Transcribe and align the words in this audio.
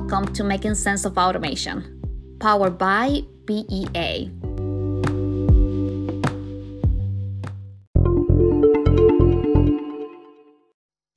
Welcome 0.00 0.32
to 0.32 0.44
Making 0.44 0.74
Sense 0.74 1.04
of 1.04 1.18
Automation, 1.18 2.00
powered 2.40 2.78
by 2.78 3.20
BEA. 3.44 4.30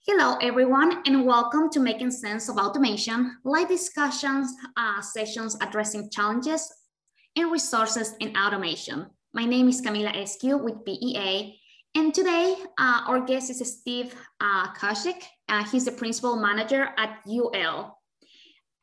Hello, 0.06 0.36
everyone, 0.42 1.02
and 1.06 1.26
welcome 1.26 1.70
to 1.70 1.80
Making 1.80 2.12
Sense 2.12 2.50
of 2.50 2.58
Automation, 2.58 3.38
live 3.46 3.70
discussions 3.70 4.54
uh, 4.76 5.02
sessions 5.02 5.56
addressing 5.62 6.10
challenges 6.10 6.70
and 7.38 7.54
resources 7.54 8.16
in 8.20 8.36
automation. 8.36 9.08
My 9.34 9.46
name 9.46 9.70
is 9.70 9.82
Camila 9.82 10.14
Eskew 10.14 10.62
with 10.62 10.84
BEA, 10.84 11.58
and 11.96 12.14
today 12.14 12.58
uh, 12.78 13.06
our 13.08 13.22
guest 13.22 13.50
is 13.50 13.80
Steve 13.80 14.14
uh, 14.42 14.74
Kuzik. 14.74 15.24
Uh, 15.48 15.64
he's 15.64 15.86
the 15.86 15.94
principal 15.94 16.36
manager 16.36 16.90
at 16.98 17.22
UL. 17.26 17.98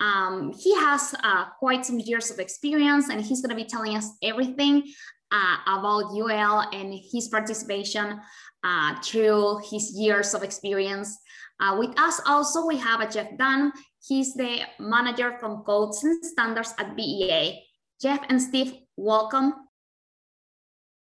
Um, 0.01 0.53
he 0.59 0.75
has 0.77 1.15
uh, 1.23 1.47
quite 1.59 1.85
some 1.85 1.99
years 1.99 2.31
of 2.31 2.39
experience, 2.39 3.11
and 3.11 3.21
he's 3.21 3.43
going 3.43 3.51
to 3.51 3.63
be 3.63 3.69
telling 3.69 3.97
us 3.97 4.11
everything 4.23 4.83
uh, 5.31 5.57
about 5.67 6.13
UL 6.13 6.69
and 6.73 6.99
his 7.13 7.29
participation 7.29 8.21
uh, 8.65 9.01
through 9.03 9.61
his 9.71 9.93
years 9.95 10.35
of 10.35 10.43
experience. 10.43 11.19
Uh, 11.61 11.77
with 11.79 11.99
us 12.01 12.21
also, 12.27 12.67
we 12.67 12.79
have 12.79 13.01
a 13.01 13.11
Jeff 13.11 13.37
Dunn. 13.37 13.73
He's 14.03 14.35
the 14.35 14.61
manager 14.79 15.37
from 15.39 15.63
Codes 15.65 16.03
and 16.03 16.25
Standards 16.25 16.75
at 16.79 16.97
BEA. 16.97 17.62
Jeff 18.01 18.21
and 18.31 18.41
Steve, 18.41 18.73
welcome. 18.97 19.53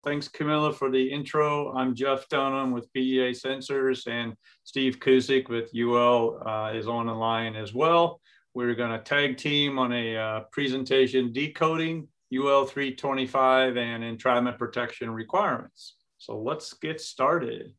Thanks, 0.03 0.27
Camilla, 0.27 0.73
for 0.73 0.89
the 0.89 1.11
intro. 1.11 1.71
I'm 1.73 1.95
Jeff 1.95 2.27
Dunham 2.27 2.71
with 2.71 2.91
BEA 2.91 3.31
Sensors, 3.31 4.07
and 4.07 4.33
Steve 4.63 4.99
Kuzik 4.99 5.47
with 5.47 5.69
UL 5.75 6.41
uh, 6.45 6.73
is 6.73 6.87
on 6.87 7.05
the 7.05 7.13
line 7.13 7.55
as 7.55 7.73
well. 7.73 8.19
We're 8.53 8.75
going 8.75 8.91
to 8.91 8.99
tag 8.99 9.37
team 9.37 9.79
on 9.79 9.93
a 9.93 10.17
uh, 10.17 10.39
presentation 10.51 11.31
decoding 11.31 12.07
UL 12.33 12.65
325 12.65 13.77
and 13.77 14.03
entrapment 14.03 14.57
protection 14.57 15.09
requirements. 15.09 15.95
So 16.17 16.37
let's 16.37 16.73
get 16.73 16.99
started. 16.99 17.73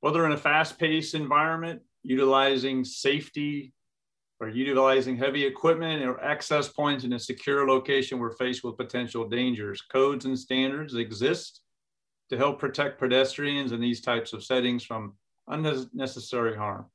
Whether 0.00 0.24
in 0.26 0.32
a 0.32 0.36
fast-paced 0.36 1.14
environment, 1.14 1.82
utilizing 2.02 2.84
safety 2.84 3.72
or 4.38 4.48
utilizing 4.48 5.16
heavy 5.16 5.44
equipment 5.44 6.02
or 6.02 6.22
access 6.22 6.68
points 6.68 7.04
in 7.04 7.12
a 7.12 7.18
secure 7.18 7.68
location, 7.68 8.18
we're 8.18 8.36
faced 8.36 8.64
with 8.64 8.78
potential 8.78 9.28
dangers. 9.28 9.82
Codes 9.82 10.24
and 10.24 10.38
standards 10.38 10.94
exist 10.94 11.60
to 12.30 12.38
help 12.38 12.58
protect 12.58 12.98
pedestrians 12.98 13.72
in 13.72 13.80
these 13.80 14.00
types 14.00 14.32
of 14.32 14.44
settings 14.44 14.84
from 14.84 15.14
unnecessary 15.48 16.56
harm. 16.56 16.86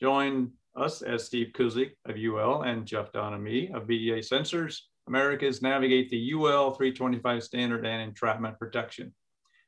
Join 0.00 0.50
us 0.76 1.02
as 1.02 1.24
Steve 1.24 1.52
Kuzik 1.54 1.92
of 2.06 2.16
UL 2.16 2.62
and 2.62 2.86
Jeff 2.86 3.12
Dunham 3.12 3.46
of 3.74 3.86
BEA 3.86 4.20
Sensors, 4.20 4.78
America's 5.06 5.62
Navigate 5.62 6.10
the 6.10 6.32
UL 6.32 6.72
325 6.72 7.42
standard 7.42 7.84
and 7.84 8.02
entrapment 8.02 8.58
protection. 8.58 9.12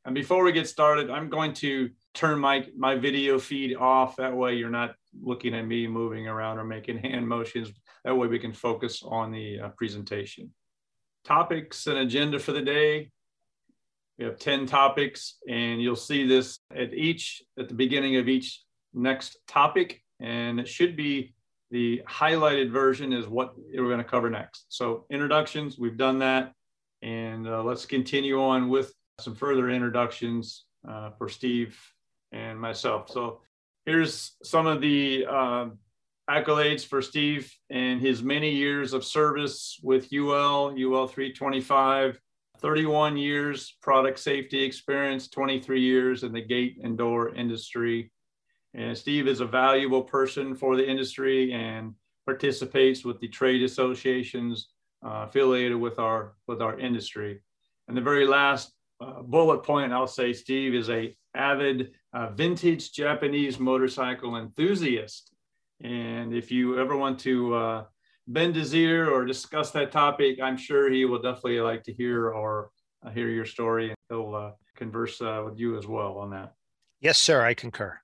And 0.05 0.15
before 0.15 0.43
we 0.43 0.53
get 0.53 0.69
started, 0.69 1.11
I'm 1.11 1.29
going 1.29 1.53
to 1.55 1.91
turn 2.13 2.41
my, 2.41 2.67
my 2.77 2.97
video 2.97 3.39
feed 3.39 3.77
off. 3.77 4.17
That 4.17 4.35
way 4.35 4.55
you're 4.55 4.71
not 4.71 4.95
looking 5.21 5.55
at 5.55 5.67
me 5.67 5.87
moving 5.87 6.27
around 6.27 6.59
or 6.59 6.65
making 6.65 6.99
hand 6.99 7.29
motions. 7.29 7.71
That 8.05 8.17
way 8.17 8.27
we 8.27 8.41
can 8.41 8.53
focus 8.53 9.03
on 9.05 9.31
the 9.31 9.61
uh, 9.61 9.69
presentation. 9.71 10.53
Topics 11.25 11.87
and 11.87 11.99
agenda 11.99 12.41
for 12.41 12.53
the 12.53 12.63
day. 12.63 13.11
We 14.19 14.25
have 14.25 14.39
10 14.39 14.67
topics 14.67 15.37
and 15.49 15.81
you'll 15.81 15.97
see 15.97 16.27
this 16.27 16.59
at 16.75 16.93
each, 16.93 17.43
at 17.59 17.69
the 17.69 17.75
beginning 17.75 18.17
of 18.17 18.29
each 18.29 18.61
next 18.93 19.37
topic. 19.47 20.02
And 20.23 20.59
it 20.59 20.69
should 20.69 20.97
be 20.97 21.35
the 21.71 22.03
highlighted 22.09 22.71
version 22.71 23.13
is 23.13 23.27
what 23.27 23.55
we're 23.57 23.89
going 23.89 23.99
to 23.99 24.05
cover 24.05 24.31
next. 24.31 24.67
So 24.69 25.05
introductions, 25.11 25.79
we've 25.79 25.97
done 25.97 26.19
that. 26.21 26.53
And 27.03 27.49
uh, 27.49 27.63
let's 27.63 27.85
continue 27.85 28.41
on 28.41 28.69
with 28.69 28.95
some 29.19 29.35
further 29.35 29.69
introductions 29.69 30.65
uh, 30.89 31.11
for 31.19 31.29
Steve 31.29 31.79
and 32.31 32.61
myself. 32.61 33.11
So 33.11 33.41
here's 33.85 34.37
some 34.45 34.67
of 34.67 34.81
the 34.81 35.27
uh, 35.29 35.67
accolades 36.31 36.87
for 36.87 37.03
Steve 37.03 37.53
and 37.71 38.01
his 38.01 38.23
many 38.23 38.51
years 38.51 38.93
of 38.93 39.05
service 39.05 39.81
with 39.83 40.13
UL, 40.13 40.75
UL 40.79 41.09
325, 41.09 42.21
31 42.61 43.17
years 43.17 43.77
product 43.83 44.19
safety 44.19 44.63
experience, 44.63 45.29
23 45.29 45.81
years 45.81 46.23
in 46.23 46.33
the 46.33 46.41
gate 46.41 46.79
and 46.83 46.97
door 46.97 47.35
industry. 47.35 48.11
And 48.75 48.97
Steve 48.97 49.29
is 49.29 49.41
a 49.41 49.47
valuable 49.47 50.03
person 50.03 50.55
for 50.55 50.77
the 50.77 50.89
industry 50.89 51.53
and 51.53 51.95
participates 52.25 53.05
with 53.05 53.21
the 53.21 53.29
trade 53.29 53.63
associations 53.63 54.69
uh, 55.05 55.27
affiliated 55.29 55.79
with 55.79 55.99
our 55.99 56.35
with 56.47 56.63
our 56.63 56.79
industry. 56.79 57.43
And 57.89 57.97
the 57.97 58.01
very 58.01 58.27
last 58.27 58.73
uh, 59.01 59.23
bullet 59.23 59.63
point 59.63 59.93
I'll 59.93 60.07
say 60.07 60.33
Steve 60.33 60.75
is 60.75 60.89
a 60.89 61.15
avid 61.35 61.93
uh, 62.13 62.29
vintage 62.31 62.93
Japanese 62.93 63.59
motorcycle 63.59 64.37
enthusiast. 64.37 65.35
And 65.83 66.33
if 66.33 66.53
you 66.53 66.79
ever 66.79 66.97
want 66.97 67.19
to 67.21 67.55
uh, 67.55 67.85
bend 68.29 68.55
his 68.55 68.75
ear 68.75 69.11
or 69.11 69.25
discuss 69.25 69.73
that 69.73 69.91
topic, 69.91 70.39
I'm 70.41 70.57
sure 70.57 70.89
he 70.89 71.05
will 71.05 71.21
definitely 71.21 71.61
like 71.61 71.83
to 71.85 71.93
hear 71.93 72.31
or 72.31 72.71
uh, 73.05 73.11
hear 73.11 73.29
your 73.29 73.47
story 73.47 73.89
and 73.89 73.97
he'll 74.09 74.35
uh, 74.35 74.51
converse 74.77 75.21
with 75.21 75.59
you 75.59 75.77
as 75.77 75.87
well 75.87 76.19
on 76.19 76.31
that. 76.31 76.55
Yes, 77.01 77.19
sir. 77.19 77.43
I 77.43 77.55
concur. 77.55 77.99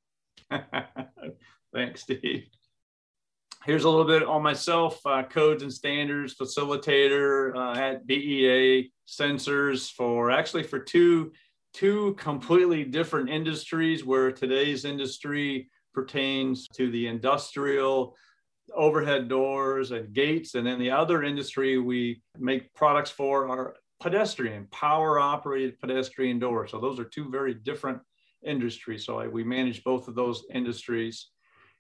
Thanks, 1.75 2.03
Steve. 2.03 2.49
Here's 3.65 3.85
a 3.85 3.91
little 3.91 4.07
bit 4.07 4.23
on 4.23 4.43
myself, 4.43 5.01
uh, 5.05 5.25
codes 5.25 5.63
and 5.63 5.73
standards 5.73 6.35
facilitator 6.37 7.55
uh, 7.57 7.79
at 7.79 8.07
BEA 8.07 8.91
sensors 9.07 9.91
for 9.93 10.31
actually 10.31 10.63
for 10.63 10.79
two, 10.79 11.33
two 11.75 12.15
completely 12.15 12.85
different 12.85 13.29
industries 13.29 14.05
where 14.05 14.33
today's 14.33 14.85
industry 14.85 15.69
pertains 15.93 16.67
to 16.69 16.91
the 16.91 17.09
industrial 17.09 18.17
overhead 18.75 19.29
doors 19.29 19.91
and 19.91 20.13
gates. 20.13 20.55
And 20.55 20.67
then 20.67 20.79
the 20.79 20.91
other 20.91 21.23
industry 21.23 21.79
we 21.79 22.23
make 22.39 22.73
products 22.75 23.11
for 23.11 23.49
are 23.49 23.75
pedestrian, 24.01 24.67
power 24.71 25.19
operated 25.19 25.81
pedestrian 25.81 26.39
doors. 26.39 26.71
So 26.71 26.81
those 26.81 26.99
are 27.01 27.05
two 27.05 27.29
very 27.31 27.55
different 27.55 28.01
industries. 28.45 29.05
So 29.05 29.19
I, 29.21 29.29
we 29.29 29.45
manage 29.45 29.85
both 29.85 30.09
of 30.09 30.15
those 30.15 30.45
industries. 30.53 31.29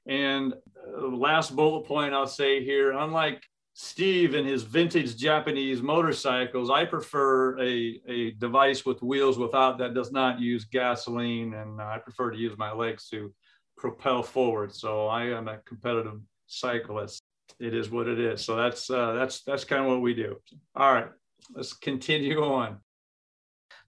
And 0.06 0.54
uh, 0.98 1.06
last 1.08 1.54
bullet 1.54 1.86
point 1.86 2.14
I'll 2.14 2.26
say 2.26 2.64
here, 2.64 2.92
unlike 2.92 3.42
Steve 3.74 4.34
and 4.34 4.46
his 4.46 4.64
vintage 4.64 5.16
Japanese 5.16 5.82
motorcycles, 5.82 6.70
I 6.70 6.84
prefer 6.84 7.58
a, 7.60 8.00
a 8.08 8.30
device 8.32 8.84
with 8.84 9.02
wheels 9.02 9.38
without 9.38 9.78
that 9.78 9.94
does 9.94 10.10
not 10.10 10.40
use 10.40 10.64
gasoline. 10.64 11.54
And 11.54 11.80
I 11.80 11.98
prefer 11.98 12.30
to 12.30 12.38
use 12.38 12.56
my 12.58 12.72
legs 12.72 13.08
to 13.10 13.32
propel 13.76 14.22
forward. 14.22 14.74
So 14.74 15.06
I 15.06 15.26
am 15.26 15.46
a 15.48 15.58
competitive 15.58 16.20
cyclist. 16.46 17.22
It 17.60 17.74
is 17.74 17.90
what 17.90 18.08
it 18.08 18.18
is. 18.18 18.44
So 18.44 18.56
that's 18.56 18.90
uh, 18.90 19.12
that's 19.12 19.42
that's 19.42 19.64
kind 19.64 19.82
of 19.82 19.88
what 19.88 20.00
we 20.00 20.14
do. 20.14 20.36
All 20.74 20.92
right, 20.92 21.08
let's 21.54 21.72
continue 21.72 22.42
on. 22.42 22.78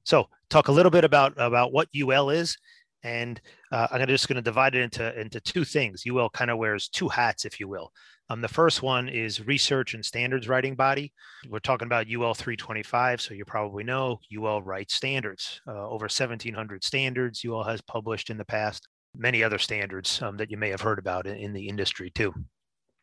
So 0.05 0.29
talk 0.51 0.69
a 0.69 0.73
little 0.73 0.91
bit 0.91 1.05
about 1.05 1.33
about 1.37 1.73
what 1.73 1.89
UL 1.99 2.31
is, 2.31 2.57
and 3.03 3.41
uh, 3.73 3.89
I'm 3.91 4.07
just 4.07 4.29
going 4.29 4.37
to 4.37 4.43
divide 4.43 4.75
it 4.75 4.83
into 4.83 5.19
into 5.19 5.41
two 5.41 5.65
things. 5.65 6.05
UL 6.07 6.31
kind 6.31 6.51
of 6.51 6.59
wears 6.59 6.89
two 6.89 7.09
hats, 7.09 7.45
if 7.45 7.59
you 7.59 7.69
will. 7.69 7.93
Um, 8.29 8.41
the 8.41 8.49
first 8.49 8.81
one 8.81 9.09
is 9.09 9.45
research 9.45 9.95
and 9.95 10.05
standards 10.05 10.49
writing 10.49 10.77
body. 10.77 11.13
We're 11.49 11.59
talking 11.59 11.87
about 11.87 12.07
UL 12.07 12.35
325, 12.35 13.21
so 13.21 13.35
you 13.35 13.45
probably 13.45 13.83
know 13.83 14.21
UL 14.37 14.63
writes 14.63 14.95
standards. 14.95 15.61
Uh, 15.67 15.89
over 15.89 16.05
1,700 16.05 16.85
standards 16.85 17.45
UL 17.45 17.65
has 17.65 17.81
published 17.81 18.31
in 18.31 18.39
the 18.39 18.45
past. 18.45 18.87
Many 19.17 19.43
other 19.43 19.59
standards 19.59 20.23
um, 20.23 20.37
that 20.37 20.49
you 20.49 20.57
may 20.57 20.69
have 20.69 20.81
heard 20.81 21.01
about 21.01 21.27
in, 21.27 21.37
in 21.39 21.53
the 21.53 21.67
industry 21.69 22.13
too. 22.15 22.33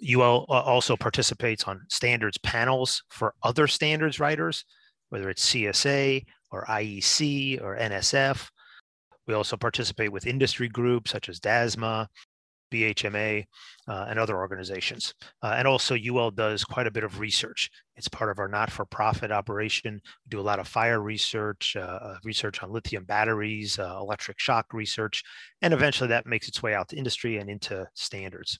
UL 0.01 0.45
uh, 0.47 0.61
also 0.61 0.95
participates 0.95 1.65
on 1.65 1.81
standards 1.89 2.37
panels 2.37 3.03
for 3.09 3.33
other 3.43 3.67
standards 3.67 4.21
writers, 4.21 4.63
whether 5.09 5.29
it's 5.29 5.51
CSA 5.51 6.23
or 6.51 6.65
IEC 6.65 7.61
or 7.61 7.77
NSF. 7.77 8.49
We 9.27 9.33
also 9.33 9.57
participate 9.57 10.11
with 10.11 10.25
industry 10.25 10.69
groups 10.69 11.11
such 11.11 11.27
as 11.29 11.39
DASMA, 11.39 12.07
BHMA, 12.71 13.45
uh, 13.87 14.05
and 14.09 14.19
other 14.19 14.37
organizations. 14.37 15.13
Uh, 15.41 15.55
and 15.57 15.67
also, 15.67 15.95
UL 15.95 16.31
does 16.31 16.63
quite 16.63 16.87
a 16.87 16.91
bit 16.91 17.03
of 17.03 17.19
research. 17.19 17.69
It's 17.95 18.07
part 18.07 18.29
of 18.29 18.39
our 18.39 18.47
not 18.47 18.71
for 18.71 18.85
profit 18.85 19.31
operation. 19.31 19.93
We 20.25 20.29
do 20.29 20.39
a 20.39 20.41
lot 20.41 20.59
of 20.59 20.67
fire 20.67 21.01
research, 21.01 21.75
uh, 21.77 21.79
uh 21.79 22.17
research 22.23 22.61
on 22.63 22.71
lithium 22.71 23.05
batteries, 23.05 23.79
uh, 23.79 23.97
electric 23.99 24.39
shock 24.39 24.73
research, 24.73 25.23
and 25.61 25.73
eventually 25.73 26.09
that 26.09 26.25
makes 26.25 26.47
its 26.47 26.61
way 26.61 26.73
out 26.73 26.89
to 26.89 26.97
industry 26.97 27.37
and 27.37 27.49
into 27.49 27.87
standards. 27.93 28.59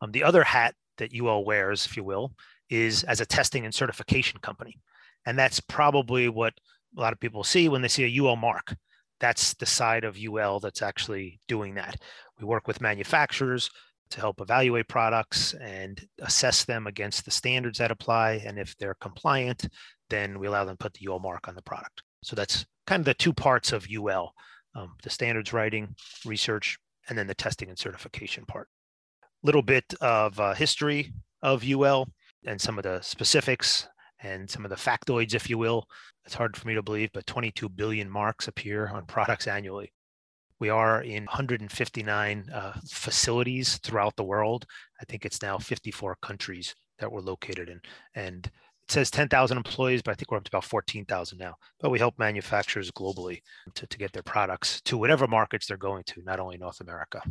Um, 0.00 0.12
the 0.12 0.24
other 0.24 0.44
hat 0.44 0.74
that 0.98 1.12
UL 1.14 1.44
wears, 1.44 1.86
if 1.86 1.96
you 1.96 2.04
will, 2.04 2.32
is 2.70 3.04
as 3.04 3.20
a 3.20 3.26
testing 3.26 3.64
and 3.64 3.74
certification 3.74 4.38
company. 4.40 4.76
And 5.26 5.38
that's 5.38 5.60
probably 5.60 6.28
what 6.28 6.54
a 6.96 7.00
lot 7.00 7.12
of 7.12 7.20
people 7.20 7.44
see 7.44 7.68
when 7.68 7.82
they 7.82 7.88
see 7.88 8.04
a 8.04 8.22
UL 8.22 8.36
mark. 8.36 8.74
That's 9.20 9.54
the 9.54 9.66
side 9.66 10.04
of 10.04 10.16
UL 10.18 10.60
that's 10.60 10.82
actually 10.82 11.40
doing 11.48 11.74
that. 11.74 11.96
We 12.38 12.46
work 12.46 12.68
with 12.68 12.80
manufacturers 12.80 13.68
to 14.10 14.20
help 14.20 14.40
evaluate 14.40 14.88
products 14.88 15.54
and 15.54 16.00
assess 16.20 16.64
them 16.64 16.86
against 16.86 17.24
the 17.24 17.30
standards 17.30 17.78
that 17.78 17.90
apply. 17.90 18.42
And 18.46 18.58
if 18.58 18.76
they're 18.76 18.96
compliant, 19.00 19.68
then 20.08 20.38
we 20.38 20.46
allow 20.46 20.64
them 20.64 20.76
to 20.76 20.82
put 20.82 20.94
the 20.94 21.08
UL 21.08 21.18
mark 21.18 21.48
on 21.48 21.54
the 21.54 21.62
product. 21.62 22.02
So 22.22 22.34
that's 22.34 22.64
kind 22.86 23.00
of 23.00 23.06
the 23.06 23.14
two 23.14 23.32
parts 23.32 23.72
of 23.72 23.86
UL, 23.92 24.32
um, 24.74 24.94
the 25.02 25.10
standards 25.10 25.52
writing, 25.52 25.94
research, 26.24 26.78
and 27.08 27.18
then 27.18 27.26
the 27.26 27.34
testing 27.34 27.68
and 27.68 27.78
certification 27.78 28.44
part. 28.46 28.68
Little 29.42 29.62
bit 29.62 29.94
of 30.00 30.38
uh, 30.40 30.54
history 30.54 31.12
of 31.42 31.64
UL 31.64 32.08
and 32.46 32.60
some 32.60 32.78
of 32.78 32.84
the 32.84 33.00
specifics 33.02 33.86
and 34.22 34.50
some 34.50 34.64
of 34.64 34.70
the 34.70 34.76
factoids, 34.76 35.34
if 35.34 35.48
you 35.48 35.58
will. 35.58 35.86
It's 36.24 36.34
hard 36.34 36.56
for 36.56 36.66
me 36.66 36.74
to 36.74 36.82
believe, 36.82 37.10
but 37.12 37.26
22 37.26 37.68
billion 37.68 38.10
marks 38.10 38.48
appear 38.48 38.88
on 38.88 39.06
products 39.06 39.46
annually. 39.46 39.92
We 40.60 40.70
are 40.70 41.02
in 41.02 41.24
159 41.24 42.50
uh, 42.52 42.72
facilities 42.88 43.78
throughout 43.78 44.16
the 44.16 44.24
world. 44.24 44.66
I 45.00 45.04
think 45.04 45.24
it's 45.24 45.40
now 45.40 45.58
54 45.58 46.16
countries 46.20 46.74
that 46.98 47.10
we're 47.10 47.20
located 47.20 47.68
in. 47.68 47.80
And 48.14 48.46
it 48.46 48.92
says 48.92 49.10
10,000 49.10 49.56
employees, 49.56 50.02
but 50.02 50.12
I 50.12 50.14
think 50.14 50.30
we're 50.30 50.38
up 50.38 50.44
to 50.44 50.50
about 50.50 50.64
14,000 50.64 51.38
now. 51.38 51.54
But 51.78 51.90
we 51.90 51.98
help 51.98 52.18
manufacturers 52.18 52.90
globally 52.90 53.40
to, 53.74 53.86
to 53.86 53.98
get 53.98 54.12
their 54.12 54.22
products 54.22 54.80
to 54.82 54.98
whatever 54.98 55.28
markets 55.28 55.66
they're 55.66 55.76
going 55.76 56.02
to, 56.08 56.22
not 56.24 56.40
only 56.40 56.58
North 56.58 56.80
America. 56.80 57.22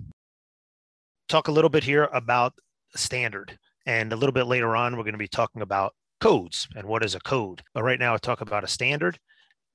Talk 1.28 1.50
a 1.50 1.52
little 1.52 1.70
bit 1.70 1.84
here 1.84 2.08
about 2.14 2.54
standard. 2.96 3.58
And 3.86 4.14
a 4.14 4.16
little 4.16 4.34
bit 4.34 4.48
later 4.48 4.76
on, 4.76 4.96
we're 4.96 5.04
going 5.04 5.14
to 5.14 5.18
be 5.18 5.28
talking 5.28 5.62
about 5.62 5.94
codes 6.20 6.68
and 6.76 6.88
what 6.88 7.04
is 7.04 7.16
a 7.16 7.20
code. 7.20 7.62
But 7.74 7.84
right 7.84 8.00
now, 8.00 8.14
I 8.14 8.18
talk 8.18 8.42
about 8.42 8.64
a 8.64 8.68
standard. 8.68 9.20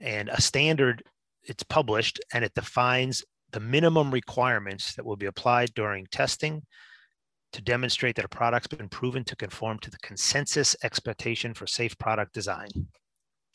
And 0.00 0.28
a 0.30 0.40
standard, 0.40 1.02
it's 1.44 1.62
published 1.62 2.20
and 2.32 2.44
it 2.44 2.54
defines 2.54 3.24
the 3.52 3.60
minimum 3.60 4.10
requirements 4.10 4.94
that 4.94 5.04
will 5.04 5.16
be 5.16 5.26
applied 5.26 5.72
during 5.74 6.06
testing 6.10 6.62
to 7.52 7.62
demonstrate 7.62 8.16
that 8.16 8.24
a 8.24 8.28
product's 8.28 8.66
been 8.68 8.88
proven 8.88 9.24
to 9.24 9.36
conform 9.36 9.78
to 9.80 9.90
the 9.90 9.98
consensus 9.98 10.74
expectation 10.82 11.54
for 11.54 11.66
safe 11.66 11.96
product 11.98 12.32
design. 12.32 12.68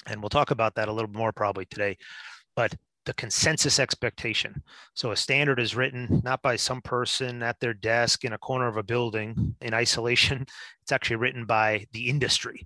And 0.05 0.21
we'll 0.21 0.29
talk 0.29 0.51
about 0.51 0.75
that 0.75 0.87
a 0.87 0.93
little 0.93 1.11
more 1.11 1.33
probably 1.33 1.65
today, 1.65 1.97
but 2.55 2.73
the 3.07 3.13
consensus 3.13 3.79
expectation. 3.79 4.61
So 4.93 5.11
a 5.11 5.15
standard 5.15 5.61
is 5.61 5.77
written 5.77 6.21
not 6.25 6.41
by 6.41 6.57
some 6.57 6.81
person 6.81 7.41
at 7.41 7.57
their 7.61 7.73
desk 7.73 8.25
in 8.25 8.33
a 8.33 8.37
corner 8.37 8.67
of 8.67 8.75
a 8.75 8.83
building 8.83 9.55
in 9.61 9.73
isolation. 9.73 10.45
It's 10.83 10.93
actually 10.93 11.17
written 11.17 11.45
by 11.45 11.85
the 11.91 12.07
industry. 12.07 12.65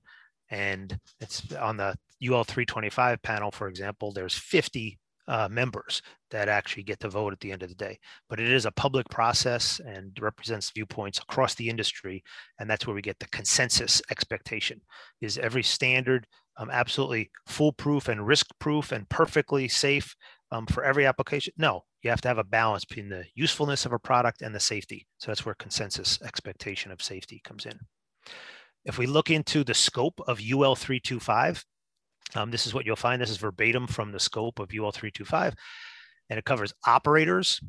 And 0.52 0.96
it's 1.20 1.52
on 1.54 1.78
the 1.78 1.96
UL 2.24 2.44
325 2.44 3.20
panel, 3.24 3.50
for 3.50 3.68
example, 3.68 4.12
there's 4.12 4.38
50 4.38 5.00
uh, 5.32 5.48
members 5.50 6.02
that 6.30 6.50
actually 6.50 6.84
get 6.84 7.00
to 7.00 7.08
vote 7.08 7.32
at 7.32 7.40
the 7.40 7.54
end 7.54 7.64
of 7.64 7.70
the 7.70 7.76
day. 7.76 7.98
But 8.30 8.42
it 8.42 8.52
is 8.52 8.66
a 8.66 8.72
public 8.72 9.08
process 9.10 9.80
and 9.80 10.12
represents 10.20 10.72
viewpoints 10.72 11.20
across 11.20 11.56
the 11.56 11.70
industry, 11.70 12.22
and 12.60 12.70
that's 12.70 12.86
where 12.86 12.94
we 12.94 13.02
get 13.02 13.18
the 13.20 13.30
consensus 13.30 14.02
expectation. 14.12 14.82
Is 15.22 15.38
every 15.38 15.64
standard 15.64 16.28
um, 16.58 16.70
absolutely 16.70 17.32
foolproof 17.48 18.10
and 18.10 18.28
risk-proof 18.28 18.92
and 18.92 19.08
perfectly 19.08 19.70
safe 19.70 20.14
um, 20.52 20.66
for 20.66 20.84
every 20.84 21.06
application? 21.06 21.54
No, 21.58 21.86
you 22.04 22.10
have 22.10 22.22
to 22.22 22.28
have 22.28 22.38
a 22.38 22.44
balance 22.44 22.84
between 22.84 23.08
the 23.08 23.24
usefulness 23.34 23.86
of 23.86 23.94
a 23.94 24.00
product 24.00 24.42
and 24.42 24.54
the 24.54 24.60
safety. 24.60 25.08
So 25.18 25.32
that's 25.32 25.46
where 25.46 25.56
consensus 25.56 26.22
expectation 26.22 26.92
of 26.92 27.02
safety 27.02 27.42
comes 27.46 27.66
in. 27.66 27.80
If 28.84 28.98
we 28.98 29.06
look 29.06 29.30
into 29.30 29.64
the 29.64 29.76
scope 29.76 30.20
of 30.28 30.42
UL 30.42 30.76
325, 30.76 31.64
um, 32.36 32.52
this 32.52 32.66
is 32.66 32.74
what 32.74 32.86
you'll 32.86 32.96
find. 32.96 33.22
This 33.22 33.30
is 33.30 33.38
verbatim 33.38 33.88
from 33.88 34.12
the 34.12 34.20
scope 34.20 34.60
of 34.60 34.72
UL 34.74 34.92
325, 34.92 35.54
and 36.30 36.40
it 36.40 36.46
covers 36.46 36.74
operators 36.86 37.62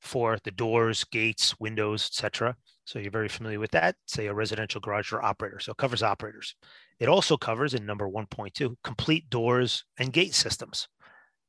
for 0.00 0.38
the 0.44 0.50
doors, 0.50 1.04
gates, 1.04 1.58
windows, 1.60 2.06
etc. 2.06 2.56
So 2.84 2.98
you're 2.98 3.10
very 3.10 3.28
familiar 3.28 3.60
with 3.60 3.70
that, 3.72 3.96
say 4.06 4.26
a 4.26 4.34
residential 4.34 4.80
garage 4.80 5.10
door 5.10 5.24
operator. 5.24 5.60
So 5.60 5.72
it 5.72 5.76
covers 5.76 6.02
operators. 6.02 6.54
It 6.98 7.08
also 7.08 7.36
covers 7.36 7.74
in 7.74 7.86
number 7.86 8.08
1.2, 8.08 8.74
complete 8.82 9.30
doors 9.30 9.84
and 9.98 10.12
gate 10.12 10.34
systems. 10.34 10.88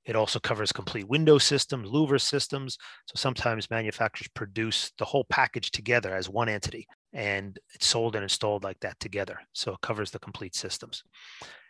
It 0.05 0.15
also 0.15 0.39
covers 0.39 0.71
complete 0.71 1.07
window 1.07 1.37
systems, 1.37 1.89
louver 1.89 2.19
systems. 2.19 2.77
So 3.05 3.13
sometimes 3.15 3.69
manufacturers 3.69 4.29
produce 4.33 4.91
the 4.97 5.05
whole 5.05 5.25
package 5.29 5.71
together 5.71 6.13
as 6.13 6.27
one 6.27 6.49
entity 6.49 6.87
and 7.13 7.59
it's 7.73 7.87
sold 7.87 8.15
and 8.15 8.23
installed 8.23 8.63
like 8.63 8.79
that 8.79 8.99
together. 8.99 9.39
So 9.53 9.73
it 9.73 9.81
covers 9.81 10.11
the 10.11 10.19
complete 10.19 10.55
systems. 10.55 11.03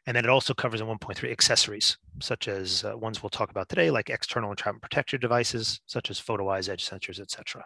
And 0.07 0.15
then 0.15 0.25
it 0.25 0.29
also 0.29 0.53
covers 0.53 0.81
in 0.81 0.87
1.3 0.87 1.31
accessories, 1.31 1.97
such 2.19 2.47
as 2.47 2.83
uh, 2.83 2.97
ones 2.97 3.21
we'll 3.21 3.29
talk 3.29 3.51
about 3.51 3.69
today, 3.69 3.91
like 3.91 4.09
external 4.09 4.49
entrapment 4.49 4.81
protector 4.81 5.17
devices, 5.17 5.79
such 5.85 6.09
as 6.09 6.19
photo 6.19 6.49
eyes, 6.49 6.69
edge 6.69 6.87
sensors, 6.87 7.19
etc. 7.19 7.63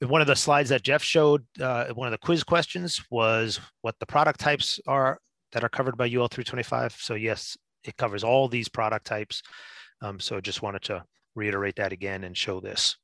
One 0.00 0.20
of 0.20 0.26
the 0.26 0.36
slides 0.36 0.70
that 0.70 0.82
Jeff 0.82 1.02
showed, 1.02 1.44
uh, 1.60 1.86
one 1.94 2.08
of 2.08 2.12
the 2.12 2.18
quiz 2.18 2.42
questions 2.44 3.00
was 3.10 3.60
what 3.82 3.96
the 4.00 4.06
product 4.06 4.40
types 4.40 4.80
are 4.86 5.18
that 5.52 5.64
are 5.64 5.68
covered 5.68 5.96
by 5.96 6.04
UL 6.04 6.28
325. 6.28 6.96
So 6.98 7.14
yes, 7.14 7.56
it 7.84 7.96
covers 7.96 8.24
all 8.24 8.48
these 8.48 8.68
product 8.68 9.06
types. 9.06 9.42
Um, 10.00 10.20
so 10.20 10.40
just 10.40 10.62
wanted 10.62 10.82
to 10.82 11.04
reiterate 11.34 11.76
that 11.76 11.92
again 11.92 12.24
and 12.24 12.36
show 12.36 12.60
this. 12.60 12.96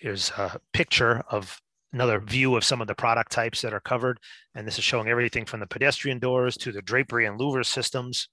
Here's 0.00 0.30
a 0.30 0.60
picture 0.72 1.22
of 1.30 1.60
another 1.92 2.20
view 2.20 2.56
of 2.56 2.64
some 2.64 2.80
of 2.80 2.86
the 2.86 2.94
product 2.94 3.32
types 3.32 3.60
that 3.62 3.74
are 3.74 3.80
covered. 3.80 4.18
And 4.54 4.66
this 4.66 4.78
is 4.78 4.84
showing 4.84 5.08
everything 5.08 5.44
from 5.44 5.60
the 5.60 5.66
pedestrian 5.66 6.18
doors 6.18 6.56
to 6.58 6.72
the 6.72 6.82
drapery 6.82 7.26
and 7.26 7.38
louver 7.38 7.64
systems. 7.64 8.28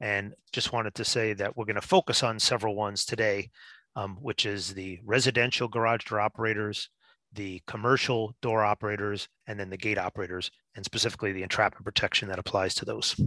And 0.00 0.34
just 0.52 0.72
wanted 0.72 0.94
to 0.96 1.04
say 1.04 1.34
that 1.34 1.56
we're 1.56 1.66
going 1.66 1.74
to 1.76 1.80
focus 1.80 2.22
on 2.22 2.38
several 2.38 2.74
ones 2.74 3.04
today, 3.04 3.50
um, 3.96 4.16
which 4.20 4.46
is 4.46 4.74
the 4.74 4.98
residential 5.04 5.68
garage 5.68 6.04
door 6.04 6.20
operators, 6.20 6.88
the 7.32 7.62
commercial 7.66 8.34
door 8.42 8.64
operators, 8.64 9.28
and 9.46 9.58
then 9.58 9.70
the 9.70 9.76
gate 9.76 9.98
operators, 9.98 10.50
and 10.76 10.84
specifically 10.84 11.32
the 11.32 11.42
entrapment 11.42 11.84
protection 11.84 12.28
that 12.28 12.38
applies 12.38 12.74
to 12.74 12.84
those. 12.84 13.18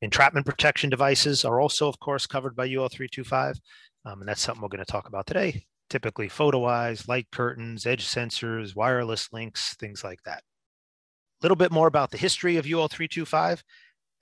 Entrapment 0.00 0.44
protection 0.44 0.90
devices 0.90 1.44
are 1.44 1.60
also, 1.60 1.88
of 1.88 1.98
course, 2.00 2.26
covered 2.26 2.56
by 2.56 2.64
UL 2.64 2.88
325, 2.88 3.60
um, 4.04 4.20
and 4.20 4.28
that's 4.28 4.40
something 4.40 4.60
we're 4.60 4.68
going 4.68 4.84
to 4.84 4.84
talk 4.84 5.06
about 5.06 5.26
today 5.26 5.64
typically 5.92 6.26
photo 6.26 6.64
eyes, 6.64 7.06
light 7.06 7.26
curtains, 7.30 7.84
edge 7.84 8.06
sensors, 8.06 8.74
wireless 8.74 9.30
links, 9.30 9.74
things 9.74 10.02
like 10.02 10.22
that. 10.24 10.38
A 10.38 11.42
little 11.42 11.56
bit 11.56 11.70
more 11.70 11.86
about 11.86 12.10
the 12.10 12.16
history 12.16 12.56
of 12.56 12.64
UL 12.64 12.88
325 12.88 13.62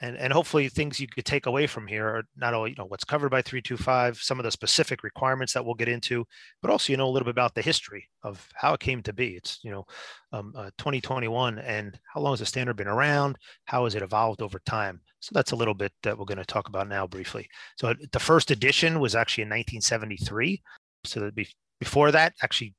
and, 0.01 0.17
and 0.17 0.33
hopefully 0.33 0.69
things 0.69 0.99
you 0.99 1.07
could 1.07 1.25
take 1.25 1.47
away 1.47 1.67
from 1.69 1.87
here 1.87 2.07
are 2.07 2.25
not 2.37 2.55
only 2.55 2.71
you 2.71 2.77
know 2.77 2.87
what's 2.87 3.05
covered 3.05 3.29
by 3.29 3.43
325 3.43 4.17
some 4.19 4.41
of 4.41 4.45
the 4.45 4.51
specific 4.51 5.03
requirements 5.03 5.53
that 5.53 5.65
we'll 5.65 5.75
get 5.75 5.89
into 5.89 6.25
but 6.63 6.71
also 6.71 6.93
you 6.93 6.97
know 6.97 7.07
a 7.07 7.11
little 7.11 7.27
bit 7.27 7.33
about 7.33 7.55
the 7.55 7.63
history 7.63 8.09
of 8.25 8.49
how 8.55 8.75
it 8.75 8.81
came 8.81 9.03
to 9.03 9.13
be. 9.13 9.37
It's 9.37 9.61
you 9.63 9.71
know 9.71 9.85
um, 10.33 10.53
uh, 10.57 10.71
2021 10.79 11.59
and 11.61 11.99
how 12.13 12.21
long 12.21 12.33
has 12.33 12.41
the 12.41 12.47
standard 12.47 12.77
been 12.77 12.89
around? 12.89 13.37
How 13.67 13.85
has 13.85 13.95
it 13.95 14.03
evolved 14.03 14.43
over 14.43 14.61
time? 14.67 15.01
So 15.21 15.31
that's 15.35 15.53
a 15.53 15.57
little 15.57 15.75
bit 15.75 15.93
that 16.03 16.19
we're 16.19 16.25
going 16.25 16.39
to 16.39 16.45
talk 16.45 16.69
about 16.69 16.89
now 16.89 17.07
briefly. 17.07 17.47
So 17.77 17.95
the 18.13 18.19
first 18.19 18.51
edition 18.51 18.99
was 19.01 19.15
actually 19.15 19.43
in 19.43 19.51
1973 19.51 20.63
so 21.05 21.21
that 21.21 21.35
be, 21.35 21.49
before 21.79 22.11
that, 22.13 22.35
actually, 22.43 22.75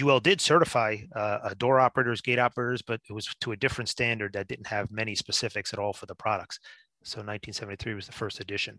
UL 0.00 0.20
did 0.20 0.40
certify 0.40 0.96
uh, 1.14 1.54
door 1.58 1.78
operators, 1.78 2.20
gate 2.20 2.38
operators, 2.38 2.82
but 2.82 3.00
it 3.08 3.12
was 3.12 3.28
to 3.40 3.52
a 3.52 3.56
different 3.56 3.88
standard 3.88 4.32
that 4.32 4.48
didn't 4.48 4.66
have 4.66 4.90
many 4.90 5.14
specifics 5.14 5.72
at 5.72 5.78
all 5.78 5.92
for 5.92 6.06
the 6.06 6.14
products. 6.14 6.58
So 7.04 7.18
1973 7.18 7.94
was 7.94 8.06
the 8.06 8.12
first 8.12 8.40
edition. 8.40 8.78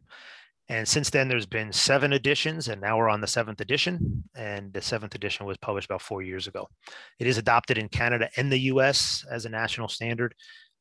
And 0.68 0.88
since 0.88 1.12
then, 1.12 1.28
there's 1.28 1.46
been 1.46 1.72
seven 1.72 2.12
editions, 2.12 2.70
and 2.70 2.82
now 2.82 2.98
we're 2.98 3.10
on 3.10 3.22
the 3.22 3.28
seventh 3.28 3.62
edition. 3.62 4.24
And 4.36 4.74
the 4.74 4.82
seventh 4.82 5.14
edition 5.14 5.46
was 5.46 5.58
published 5.58 5.86
about 5.86 6.02
four 6.02 6.24
years 6.24 6.48
ago. 6.48 6.68
It 7.20 7.28
is 7.28 7.38
adopted 7.38 7.78
in 7.78 7.88
Canada 7.88 8.30
and 8.36 8.52
the 8.52 8.62
US 8.62 9.24
as 9.30 9.46
a 9.46 9.50
national 9.50 9.88
standard. 9.88 10.34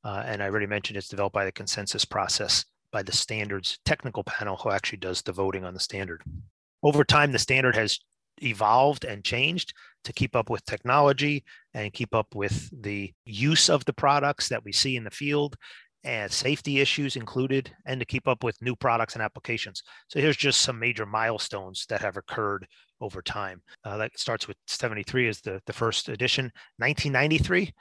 Uh, 0.02 0.22
and 0.26 0.42
I 0.42 0.46
already 0.46 0.66
mentioned 0.66 0.96
it's 0.96 1.08
developed 1.08 1.34
by 1.34 1.44
the 1.44 1.52
consensus 1.52 2.04
process 2.04 2.64
by 2.92 3.02
the 3.02 3.12
standards 3.12 3.78
technical 3.84 4.22
panel 4.22 4.56
who 4.56 4.70
actually 4.70 4.98
does 4.98 5.20
the 5.22 5.32
voting 5.32 5.64
on 5.64 5.74
the 5.74 5.80
standard. 5.80 6.22
Over 6.84 7.02
time, 7.02 7.32
the 7.32 7.38
standard 7.38 7.74
has 7.74 7.98
evolved 8.42 9.04
and 9.04 9.24
changed 9.24 9.72
to 10.04 10.12
keep 10.12 10.36
up 10.36 10.50
with 10.50 10.64
technology 10.66 11.42
and 11.72 11.92
keep 11.92 12.14
up 12.14 12.34
with 12.34 12.70
the 12.82 13.12
use 13.24 13.70
of 13.70 13.84
the 13.86 13.92
products 13.94 14.50
that 14.50 14.64
we 14.64 14.70
see 14.70 14.96
in 14.96 15.04
the 15.04 15.10
field 15.10 15.56
and 16.04 16.30
safety 16.30 16.80
issues 16.80 17.16
included 17.16 17.74
and 17.86 17.98
to 17.98 18.04
keep 18.04 18.28
up 18.28 18.44
with 18.44 18.60
new 18.60 18.76
products 18.76 19.14
and 19.14 19.22
applications. 19.22 19.82
So 20.08 20.20
here's 20.20 20.36
just 20.36 20.60
some 20.60 20.78
major 20.78 21.06
milestones 21.06 21.86
that 21.88 22.02
have 22.02 22.18
occurred 22.18 22.66
over 23.00 23.22
time. 23.22 23.62
Uh, 23.84 23.96
that 23.96 24.18
starts 24.18 24.46
with 24.46 24.58
73 24.66 25.28
as 25.28 25.40
the, 25.40 25.62
the 25.64 25.72
first 25.72 26.10
edition. 26.10 26.52
1993, 26.76 27.72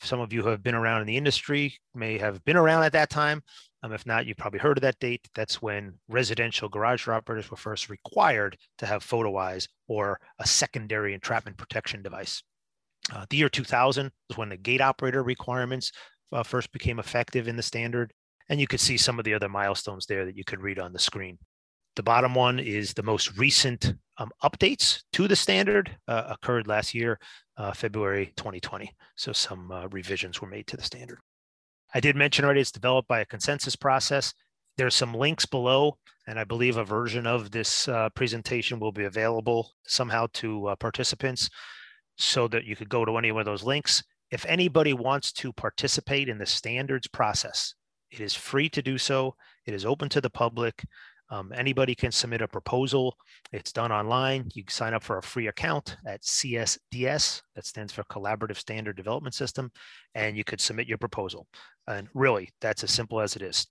some 0.00 0.20
of 0.20 0.32
you 0.32 0.42
who 0.42 0.48
have 0.48 0.62
been 0.62 0.76
around 0.76 1.00
in 1.00 1.08
the 1.08 1.16
industry 1.16 1.76
may 1.94 2.18
have 2.18 2.44
been 2.44 2.56
around 2.56 2.84
at 2.84 2.92
that 2.92 3.10
time. 3.10 3.42
Um, 3.82 3.92
if 3.92 4.06
not, 4.06 4.26
you've 4.26 4.36
probably 4.36 4.60
heard 4.60 4.78
of 4.78 4.82
that 4.82 5.00
date. 5.00 5.28
That's 5.34 5.60
when 5.60 5.94
residential 6.08 6.68
garage 6.68 7.06
door 7.06 7.14
operators 7.14 7.50
were 7.50 7.56
first 7.56 7.90
required 7.90 8.56
to 8.78 8.86
have 8.86 9.02
photo 9.02 9.36
eyes 9.36 9.68
or 9.88 10.20
a 10.38 10.46
secondary 10.46 11.14
entrapment 11.14 11.56
protection 11.56 12.02
device. 12.02 12.42
Uh, 13.12 13.26
the 13.30 13.36
year 13.36 13.48
2000 13.48 14.10
was 14.28 14.38
when 14.38 14.50
the 14.50 14.56
gate 14.56 14.80
operator 14.80 15.22
requirements 15.22 15.90
uh, 16.30 16.42
first 16.42 16.70
became 16.72 16.98
effective 17.00 17.48
in 17.48 17.56
the 17.56 17.62
standard. 17.62 18.12
And 18.48 18.60
you 18.60 18.66
could 18.66 18.80
see 18.80 18.96
some 18.96 19.18
of 19.18 19.24
the 19.24 19.34
other 19.34 19.48
milestones 19.48 20.06
there 20.06 20.24
that 20.24 20.36
you 20.36 20.44
could 20.44 20.62
read 20.62 20.78
on 20.78 20.92
the 20.92 20.98
screen. 20.98 21.38
The 21.96 22.02
bottom 22.02 22.34
one 22.34 22.58
is 22.58 22.94
the 22.94 23.02
most 23.02 23.36
recent 23.36 23.94
um, 24.18 24.30
updates 24.42 25.02
to 25.14 25.28
the 25.28 25.36
standard 25.36 25.96
uh, 26.08 26.24
occurred 26.30 26.66
last 26.66 26.94
year. 26.94 27.18
uh, 27.56 27.72
February 27.72 28.32
2020. 28.36 28.90
So 29.16 29.32
some 29.32 29.70
uh, 29.70 29.86
revisions 29.88 30.40
were 30.40 30.48
made 30.48 30.66
to 30.68 30.76
the 30.76 30.82
standard. 30.82 31.18
I 31.94 32.00
did 32.00 32.16
mention 32.16 32.44
already 32.44 32.60
it's 32.60 32.72
developed 32.72 33.08
by 33.08 33.20
a 33.20 33.26
consensus 33.26 33.76
process. 33.76 34.32
There's 34.78 34.94
some 34.94 35.14
links 35.14 35.44
below, 35.44 35.98
and 36.26 36.38
I 36.38 36.44
believe 36.44 36.76
a 36.76 36.84
version 36.84 37.26
of 37.26 37.50
this 37.50 37.86
uh, 37.88 38.08
presentation 38.10 38.80
will 38.80 38.92
be 38.92 39.04
available 39.04 39.72
somehow 39.86 40.28
to 40.34 40.68
uh, 40.68 40.76
participants 40.76 41.50
so 42.16 42.48
that 42.48 42.64
you 42.64 42.76
could 42.76 42.88
go 42.88 43.04
to 43.04 43.18
any 43.18 43.28
of 43.28 43.44
those 43.44 43.62
links. 43.62 44.02
If 44.30 44.46
anybody 44.46 44.94
wants 44.94 45.32
to 45.32 45.52
participate 45.52 46.28
in 46.28 46.38
the 46.38 46.46
standards 46.46 47.06
process, 47.08 47.74
it 48.10 48.20
is 48.20 48.34
free 48.34 48.68
to 48.70 48.80
do 48.80 48.96
so. 48.96 49.34
It 49.66 49.74
is 49.74 49.84
open 49.84 50.08
to 50.10 50.20
the 50.20 50.30
public. 50.30 50.82
Um, 51.32 51.50
anybody 51.54 51.94
can 51.94 52.12
submit 52.12 52.42
a 52.42 52.46
proposal. 52.46 53.16
It's 53.52 53.72
done 53.72 53.90
online. 53.90 54.50
You 54.54 54.64
sign 54.68 54.92
up 54.92 55.02
for 55.02 55.16
a 55.16 55.22
free 55.22 55.46
account 55.46 55.96
at 56.06 56.20
CSDS, 56.20 57.40
that 57.54 57.64
stands 57.64 57.90
for 57.90 58.04
Collaborative 58.04 58.58
Standard 58.58 58.96
Development 58.98 59.34
System, 59.34 59.72
and 60.14 60.36
you 60.36 60.44
could 60.44 60.60
submit 60.60 60.86
your 60.86 60.98
proposal. 60.98 61.46
And 61.88 62.06
really, 62.12 62.50
that's 62.60 62.84
as 62.84 62.90
simple 62.90 63.18
as 63.18 63.34
it 63.34 63.40
is. 63.40 63.66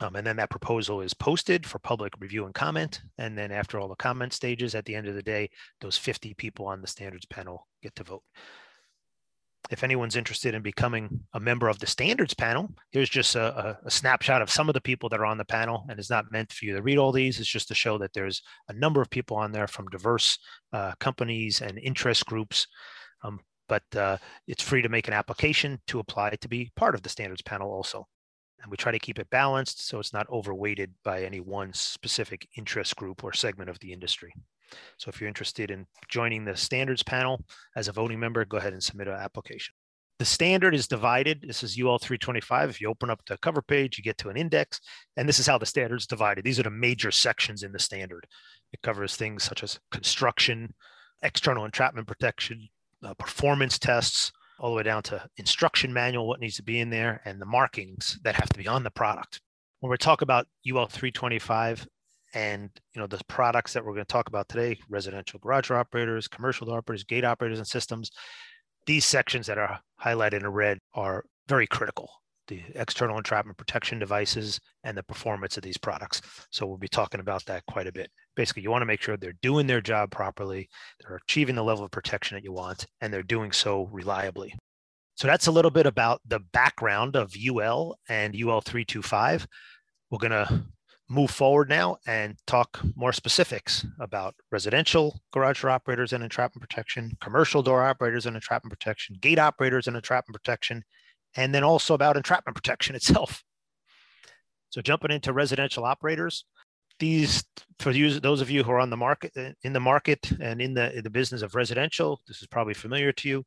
Um, 0.00 0.14
and 0.14 0.24
then 0.24 0.36
that 0.36 0.50
proposal 0.50 1.00
is 1.00 1.12
posted 1.12 1.66
for 1.66 1.80
public 1.80 2.12
review 2.20 2.46
and 2.46 2.54
comment. 2.54 3.02
And 3.18 3.36
then 3.36 3.50
after 3.50 3.80
all 3.80 3.88
the 3.88 3.96
comment 3.96 4.32
stages, 4.32 4.76
at 4.76 4.84
the 4.84 4.94
end 4.94 5.08
of 5.08 5.16
the 5.16 5.22
day, 5.22 5.50
those 5.80 5.96
50 5.96 6.34
people 6.34 6.66
on 6.66 6.80
the 6.80 6.86
standards 6.86 7.26
panel 7.26 7.66
get 7.82 7.94
to 7.96 8.04
vote 8.04 8.22
if 9.70 9.84
anyone's 9.84 10.16
interested 10.16 10.54
in 10.54 10.62
becoming 10.62 11.20
a 11.34 11.40
member 11.40 11.68
of 11.68 11.78
the 11.78 11.86
standards 11.86 12.34
panel, 12.34 12.68
here's 12.90 13.10
just 13.10 13.36
a, 13.36 13.78
a, 13.84 13.90
snapshot 13.90 14.42
of 14.42 14.50
some 14.50 14.68
of 14.68 14.74
the 14.74 14.80
people 14.80 15.08
that 15.08 15.20
are 15.20 15.26
on 15.26 15.38
the 15.38 15.44
panel. 15.44 15.84
And 15.88 15.98
it's 15.98 16.10
not 16.10 16.32
meant 16.32 16.52
for 16.52 16.64
you 16.64 16.74
to 16.74 16.82
read 16.82 16.98
all 16.98 17.12
these. 17.12 17.38
It's 17.38 17.48
just 17.48 17.68
to 17.68 17.74
show 17.74 17.98
that 17.98 18.12
there's 18.12 18.42
a 18.68 18.72
number 18.72 19.00
of 19.00 19.10
people 19.10 19.36
on 19.36 19.52
there 19.52 19.68
from 19.68 19.86
diverse 19.88 20.38
uh, 20.72 20.92
companies 20.98 21.60
and 21.60 21.78
interest 21.78 22.26
groups. 22.26 22.66
Um, 23.22 23.40
but 23.68 23.84
uh, 23.94 24.16
it's 24.48 24.62
free 24.62 24.82
to 24.82 24.88
make 24.88 25.06
an 25.06 25.14
application 25.14 25.80
to 25.86 26.00
apply 26.00 26.30
to 26.30 26.48
be 26.48 26.72
part 26.74 26.94
of 26.94 27.02
the 27.02 27.08
standards 27.08 27.42
panel 27.42 27.70
also. 27.70 28.06
And 28.62 28.70
we 28.70 28.76
try 28.76 28.92
to 28.92 28.98
keep 28.98 29.18
it 29.18 29.30
balanced 29.30 29.86
so 29.86 30.00
it's 30.00 30.12
not 30.12 30.28
overweighted 30.28 30.92
by 31.04 31.22
any 31.22 31.40
one 31.40 31.72
specific 31.72 32.48
interest 32.56 32.96
group 32.96 33.22
or 33.22 33.32
segment 33.32 33.70
of 33.70 33.78
the 33.78 33.92
industry. 33.92 34.34
So 34.98 35.08
if 35.08 35.20
you're 35.20 35.28
interested 35.28 35.70
in 35.70 35.86
joining 36.08 36.44
the 36.44 36.56
standards 36.56 37.02
panel 37.02 37.44
as 37.76 37.88
a 37.88 37.92
voting 37.92 38.20
member, 38.20 38.44
go 38.44 38.58
ahead 38.58 38.72
and 38.72 38.82
submit 38.82 39.08
an 39.08 39.14
application. 39.14 39.74
The 40.18 40.26
standard 40.26 40.74
is 40.74 40.86
divided. 40.86 41.44
This 41.46 41.62
is 41.62 41.80
UL 41.80 41.98
325. 41.98 42.68
If 42.68 42.80
you 42.80 42.90
open 42.90 43.08
up 43.08 43.22
the 43.26 43.38
cover 43.38 43.62
page, 43.62 43.96
you 43.96 44.04
get 44.04 44.18
to 44.18 44.28
an 44.28 44.36
index, 44.36 44.78
and 45.16 45.26
this 45.26 45.38
is 45.38 45.46
how 45.46 45.56
the 45.56 45.64
standard 45.64 45.96
is 45.96 46.06
divided. 46.06 46.44
These 46.44 46.60
are 46.60 46.64
the 46.64 46.70
major 46.70 47.10
sections 47.10 47.62
in 47.62 47.72
the 47.72 47.78
standard. 47.78 48.26
It 48.72 48.82
covers 48.82 49.16
things 49.16 49.44
such 49.44 49.62
as 49.62 49.80
construction, 49.90 50.74
external 51.22 51.64
entrapment 51.64 52.06
protection, 52.06 52.68
uh, 53.02 53.14
performance 53.14 53.78
tests, 53.78 54.30
all 54.58 54.70
the 54.70 54.76
way 54.76 54.82
down 54.82 55.02
to 55.04 55.26
instruction 55.38 55.90
manual, 55.90 56.28
what 56.28 56.40
needs 56.40 56.56
to 56.56 56.62
be 56.62 56.80
in 56.80 56.90
there, 56.90 57.22
and 57.24 57.40
the 57.40 57.46
markings 57.46 58.18
that 58.22 58.34
have 58.34 58.50
to 58.50 58.58
be 58.58 58.68
on 58.68 58.84
the 58.84 58.90
product. 58.90 59.40
When 59.80 59.90
we 59.90 59.96
talk 59.96 60.20
about 60.20 60.46
UL 60.70 60.86
325, 60.86 61.88
and 62.34 62.70
you 62.94 63.00
know 63.00 63.06
the 63.06 63.20
products 63.28 63.72
that 63.72 63.84
we're 63.84 63.92
going 63.92 64.04
to 64.04 64.12
talk 64.12 64.28
about 64.28 64.48
today 64.48 64.78
residential 64.88 65.38
garage 65.40 65.70
operators 65.70 66.28
commercial 66.28 66.70
operators 66.72 67.04
gate 67.04 67.24
operators 67.24 67.58
and 67.58 67.66
systems 67.66 68.10
these 68.86 69.04
sections 69.04 69.46
that 69.46 69.58
are 69.58 69.80
highlighted 70.02 70.40
in 70.40 70.48
red 70.48 70.78
are 70.94 71.24
very 71.48 71.66
critical. 71.66 72.10
The 72.48 72.62
external 72.74 73.16
entrapment 73.16 73.56
protection 73.56 73.98
devices 73.98 74.58
and 74.82 74.96
the 74.96 75.02
performance 75.04 75.56
of 75.56 75.62
these 75.62 75.78
products. 75.78 76.20
So 76.50 76.66
we'll 76.66 76.78
be 76.78 76.88
talking 76.88 77.20
about 77.20 77.44
that 77.46 77.64
quite 77.66 77.86
a 77.86 77.92
bit. 77.92 78.10
Basically 78.34 78.62
you 78.62 78.70
want 78.70 78.82
to 78.82 78.86
make 78.86 79.00
sure 79.00 79.16
they're 79.16 79.34
doing 79.42 79.66
their 79.66 79.80
job 79.80 80.10
properly 80.10 80.68
they're 81.00 81.20
achieving 81.28 81.54
the 81.54 81.62
level 81.62 81.84
of 81.84 81.90
protection 81.90 82.36
that 82.36 82.44
you 82.44 82.52
want 82.52 82.86
and 83.00 83.12
they're 83.12 83.22
doing 83.22 83.52
so 83.52 83.88
reliably. 83.92 84.54
So 85.14 85.28
that's 85.28 85.46
a 85.46 85.52
little 85.52 85.70
bit 85.70 85.86
about 85.86 86.20
the 86.26 86.40
background 86.52 87.14
of 87.14 87.32
ul 87.48 87.96
and 88.08 88.34
ul 88.34 88.60
325 88.60 89.46
we're 90.10 90.18
going 90.18 90.32
to 90.32 90.64
move 91.10 91.30
forward 91.30 91.68
now 91.68 91.98
and 92.06 92.36
talk 92.46 92.80
more 92.94 93.12
specifics 93.12 93.84
about 93.98 94.36
residential 94.52 95.20
garage 95.32 95.60
door 95.60 95.70
operators 95.70 96.12
and 96.12 96.22
entrapment 96.22 96.60
protection, 96.62 97.16
commercial 97.20 97.64
door 97.64 97.82
operators 97.82 98.26
and 98.26 98.36
entrapment 98.36 98.70
protection, 98.70 99.16
gate 99.20 99.38
operators 99.38 99.88
and 99.88 99.96
entrapment 99.96 100.40
protection, 100.40 100.84
and 101.34 101.52
then 101.52 101.64
also 101.64 101.94
about 101.94 102.16
entrapment 102.16 102.54
protection 102.54 102.94
itself. 103.00 103.42
So 104.70 104.80
jumping 104.80 105.10
into 105.10 105.32
residential 105.32 105.84
operators, 105.84 106.44
these 107.00 107.42
for 107.80 107.90
you, 107.90 108.20
those 108.20 108.40
of 108.40 108.50
you 108.50 108.62
who 108.62 108.70
are 108.70 108.78
on 108.78 108.90
the 108.90 108.96
market 108.96 109.32
uh, 109.36 109.50
in 109.64 109.72
the 109.72 109.80
market 109.80 110.30
and 110.40 110.60
in 110.60 110.74
the 110.74 110.96
in 110.96 111.02
the 111.02 111.10
business 111.10 111.42
of 111.42 111.56
residential, 111.56 112.20
this 112.28 112.40
is 112.40 112.46
probably 112.46 112.74
familiar 112.74 113.10
to 113.10 113.28
you, 113.28 113.44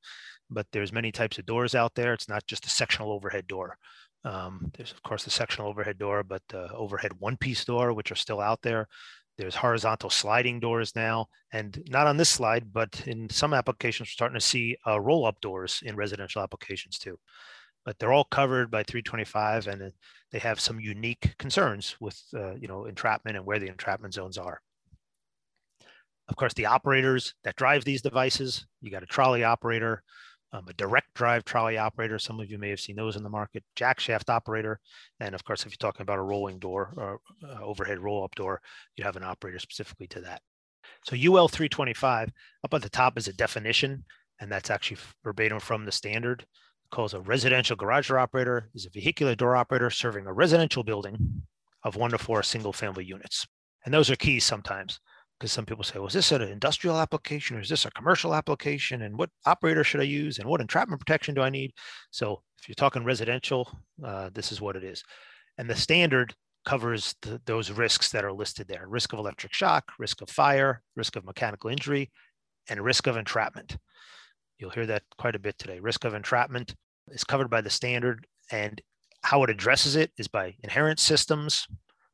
but 0.50 0.68
there's 0.74 0.92
many 0.92 1.12
types 1.14 1.38
of 1.38 1.46
doors 1.46 1.76
out 1.76 1.94
there. 1.96 2.14
It's 2.14 2.28
not 2.28 2.46
just 2.46 2.66
a 2.66 2.70
sectional 2.70 3.12
overhead 3.12 3.48
door. 3.48 3.78
Um, 4.26 4.72
there's 4.78 4.92
of 4.92 5.04
course 5.04 5.24
the 5.24 5.30
sectional 5.30 5.68
overhead 5.68 5.98
door, 5.98 6.24
but 6.24 6.42
the 6.50 6.72
overhead 6.74 7.12
one-piece 7.20 7.66
door, 7.66 7.94
which 7.94 8.12
are 8.12 8.16
still 8.16 8.40
out 8.40 8.62
there. 8.62 8.88
There's 9.38 9.56
horizontal 9.56 10.10
sliding 10.10 10.60
doors 10.60 10.96
now, 10.96 11.28
and 11.52 11.82
not 11.90 12.08
on 12.08 12.18
this 12.18 12.30
slide, 12.30 12.72
but 12.72 13.08
in 13.08 13.30
some 13.30 13.54
applications, 13.54 14.08
we're 14.08 14.12
starting 14.12 14.40
to 14.40 14.46
see 14.46 14.78
uh, 14.88 15.00
roll-up 15.02 15.42
doors 15.42 15.82
in 15.84 15.96
residential 15.96 16.42
applications 16.42 17.00
too. 17.00 17.18
But 17.84 17.98
they're 18.00 18.14
all 18.14 18.26
covered 18.26 18.70
by 18.72 18.84
325, 18.84 19.68
and 19.68 19.92
they 20.32 20.40
have 20.40 20.60
some 20.60 20.80
unique 20.80 21.36
concerns 21.38 21.96
with 22.00 22.22
uh, 22.36 22.56
you 22.56 22.68
know 22.68 22.86
entrapment 22.86 23.36
and 23.36 23.46
where 23.46 23.60
the 23.60 23.68
entrapment 23.68 24.14
zones 24.14 24.38
are. 24.38 24.62
Of 26.30 26.38
course, 26.38 26.54
the 26.54 26.68
operators 26.68 27.34
that 27.44 27.58
drive 27.58 27.84
these 27.84 28.02
devices, 28.02 28.66
you 28.82 28.92
got 28.92 29.04
a 29.04 29.08
trolley 29.08 29.44
operator, 29.44 30.04
um, 30.54 30.68
a 30.68 30.74
direct 30.74 31.14
drive 31.16 31.44
trolley 31.44 31.78
operator. 31.78 32.20
Some 32.20 32.40
of 32.40 32.50
you 32.50 32.60
may 32.60 32.70
have 32.70 32.80
seen 32.80 32.96
those 32.96 33.16
in 33.16 33.24
the 33.24 33.30
market, 33.30 33.64
jack 33.76 34.00
shaft 34.00 34.30
operator. 34.30 34.80
And 35.20 35.34
of 35.34 35.44
course, 35.44 35.66
if 35.66 35.72
you're 35.72 35.78
talking 35.78 36.04
about 36.04 36.20
a 36.20 36.24
rolling 36.24 36.60
door 36.60 36.94
or 36.96 37.20
uh, 37.44 37.62
overhead 37.62 38.00
roll 38.00 38.24
up 38.24 38.36
door, 38.36 38.62
you 38.96 39.04
have 39.04 39.16
an 39.16 39.24
operator 39.24 39.60
specifically 39.60 40.08
to 40.08 40.22
that. 40.22 40.42
So 41.06 41.16
UL 41.16 41.48
325 41.48 42.32
up 42.64 42.74
at 42.74 42.82
the 42.82 42.90
top 42.90 43.18
is 43.18 43.28
a 43.28 43.34
definition, 43.34 44.06
and 44.40 44.52
that's 44.52 44.70
actually 44.70 44.98
verbatim 45.24 45.60
from 45.60 45.86
the 45.86 45.92
standard. 45.92 46.42
It 46.42 46.92
calls 46.92 47.14
a 47.14 47.22
residential 47.22 47.76
garage 47.76 48.10
door 48.10 48.20
operator 48.20 48.70
is 48.76 48.86
a 48.86 48.92
vehicular 48.92 49.36
door 49.36 49.56
operator 49.56 49.90
serving 49.90 50.28
a 50.28 50.34
residential 50.34 50.84
building 50.84 51.44
of 51.84 51.96
one 51.96 52.12
to 52.12 52.18
four 52.18 52.44
single 52.44 52.74
family 52.74 53.04
units. 53.04 53.48
And 53.86 53.94
those 53.94 54.10
are 54.10 54.16
keys 54.16 54.46
sometimes 54.46 55.00
because 55.44 55.52
some 55.52 55.66
people 55.66 55.84
say, 55.84 56.00
well, 56.00 56.08
is 56.08 56.14
this 56.14 56.32
an 56.32 56.42
industrial 56.42 56.98
application 56.98 57.58
or 57.58 57.60
is 57.60 57.68
this 57.68 57.84
a 57.84 57.92
commercial 57.92 58.34
application? 58.34 59.02
And 59.02 59.18
what 59.18 59.30
operator 59.46 59.84
should 59.84 60.00
I 60.00 60.06
use? 60.06 60.40
And 60.40 60.48
what 60.48 60.62
entrapment 60.62 61.02
protection 61.02 61.36
do 61.36 61.42
I 61.42 61.50
need? 61.50 61.74
So 62.12 62.42
if 62.62 62.70
you're 62.70 62.76
talking 62.76 63.04
residential, 63.04 63.70
uh, 64.02 64.30
this 64.34 64.54
is 64.54 64.62
what 64.62 64.78
it 64.78 64.86
is. 64.86 65.04
And 65.58 65.70
the 65.70 65.76
standard 65.76 66.34
covers 66.64 67.14
the, 67.24 67.42
those 67.46 67.72
risks 67.72 68.10
that 68.12 68.24
are 68.24 68.32
listed 68.32 68.70
there 68.70 68.86
risk 68.88 69.12
of 69.12 69.20
electric 69.20 69.54
shock, 69.54 69.92
risk 70.00 70.22
of 70.22 70.30
fire, 70.30 70.82
risk 70.96 71.18
of 71.18 71.26
mechanical 71.26 71.70
injury, 71.70 72.10
and 72.70 72.80
risk 72.80 73.06
of 73.08 73.18
entrapment. 73.18 73.76
You'll 74.60 74.70
hear 74.70 74.86
that 74.86 75.04
quite 75.18 75.36
a 75.36 75.40
bit 75.40 75.58
today. 75.58 75.82
Risk 75.82 76.06
of 76.06 76.14
entrapment 76.14 76.74
is 77.10 77.26
covered 77.26 77.50
by 77.50 77.60
the 77.60 77.70
standard, 77.70 78.26
and 78.50 78.82
how 79.24 79.44
it 79.44 79.50
addresses 79.50 79.98
it 79.98 80.14
is 80.18 80.30
by 80.30 80.56
inherent 80.64 81.02
systems, 81.02 81.68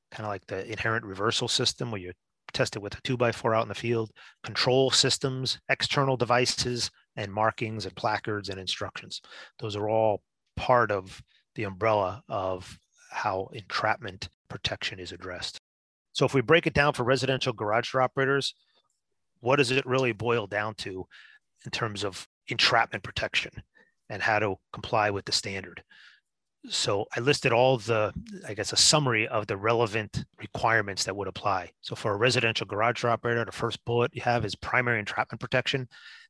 kind 0.09 0.25
of 0.25 0.31
like 0.31 0.47
the 0.47 0.65
inherent 0.65 1.05
reversal 1.05 1.47
system 1.47 1.91
where 1.91 2.01
you 2.01 2.11
tested 2.51 2.81
with 2.81 2.95
a 2.95 3.01
two 3.01 3.17
by 3.17 3.31
four 3.31 3.55
out 3.55 3.63
in 3.63 3.69
the 3.69 3.75
field, 3.75 4.11
control 4.43 4.91
systems, 4.91 5.59
external 5.69 6.17
devices, 6.17 6.91
and 7.15 7.33
markings 7.33 7.85
and 7.85 7.95
placards 7.95 8.49
and 8.49 8.59
instructions. 8.59 9.21
Those 9.59 9.75
are 9.75 9.89
all 9.89 10.21
part 10.55 10.91
of 10.91 11.21
the 11.55 11.63
umbrella 11.63 12.23
of 12.29 12.79
how 13.11 13.49
entrapment 13.53 14.29
protection 14.49 14.99
is 14.99 15.11
addressed. 15.11 15.59
So 16.13 16.25
if 16.25 16.33
we 16.33 16.41
break 16.41 16.67
it 16.67 16.73
down 16.73 16.93
for 16.93 17.03
residential 17.03 17.53
garage 17.53 17.91
door 17.91 18.01
operators, 18.01 18.53
what 19.39 19.57
does 19.57 19.71
it 19.71 19.85
really 19.85 20.11
boil 20.11 20.47
down 20.47 20.75
to 20.75 21.07
in 21.65 21.71
terms 21.71 22.03
of 22.03 22.27
entrapment 22.47 23.03
protection 23.03 23.51
and 24.09 24.21
how 24.21 24.39
to 24.39 24.55
comply 24.73 25.11
with 25.11 25.25
the 25.25 25.31
standard? 25.31 25.83
So 26.67 27.05
I 27.15 27.21
listed 27.21 27.53
all 27.53 27.77
the, 27.77 28.13
I 28.47 28.53
guess, 28.53 28.73
a 28.73 28.77
summary 28.77 29.27
of 29.27 29.47
the 29.47 29.57
relevant 29.57 30.25
requirements 30.39 31.05
that 31.05 31.15
would 31.15 31.27
apply. 31.27 31.71
So 31.81 31.95
for 31.95 32.13
a 32.13 32.17
residential 32.17 32.67
garage 32.67 33.01
door 33.01 33.11
operator, 33.11 33.45
the 33.45 33.51
first 33.51 33.83
bullet 33.85 34.13
you 34.13 34.21
have 34.23 34.43
is 34.43 34.55
primary 34.55 34.99
entrapment 34.99 35.39
protection. 35.39 35.87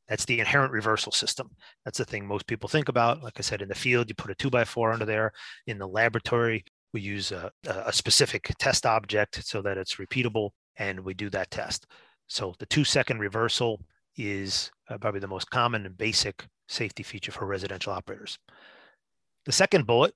That's 0.08 0.26
the 0.26 0.40
inherent 0.40 0.72
reversal 0.72 1.12
system. 1.12 1.50
That's 1.84 1.98
the 1.98 2.06
thing 2.06 2.26
most 2.26 2.48
people 2.48 2.70
think 2.70 2.90
about. 2.90 3.24
Like 3.24 3.36
I 3.38 3.42
said, 3.42 3.62
in 3.62 3.70
the 3.70 3.76
field, 3.76 4.10
you 4.10 4.16
put 4.16 4.32
a 4.32 4.36
two 4.36 4.50
by 4.50 4.66
four 4.66 4.92
under 4.92 5.06
there. 5.06 5.32
In 5.68 5.78
the 5.78 5.88
laboratory, 5.88 6.64
we 6.94 7.02
use 7.02 7.32
a, 7.32 7.52
a 7.68 7.94
specific 7.94 8.52
test 8.60 8.86
object 8.86 9.46
so 9.46 9.62
that 9.62 9.78
it's 9.78 9.96
repeatable, 9.96 10.52
and 10.78 11.00
we 11.00 11.14
do 11.14 11.30
that 11.32 11.52
test. 11.52 11.86
So 12.28 12.56
the 12.60 12.66
two 12.66 12.84
second 12.84 13.20
reversal 13.20 13.82
is 14.18 14.72
uh, 14.90 14.98
probably 14.98 15.20
the 15.20 15.28
most 15.28 15.50
common 15.50 15.86
and 15.86 15.98
basic 15.98 16.46
safety 16.68 17.04
feature 17.04 17.32
for 17.32 17.46
residential 17.46 17.94
operators. 17.94 18.38
The 19.46 19.52
second 19.52 19.88
bullet 19.88 20.14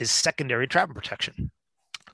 is 0.00 0.10
secondary 0.10 0.64
entrapment 0.64 0.96
protection. 0.96 1.52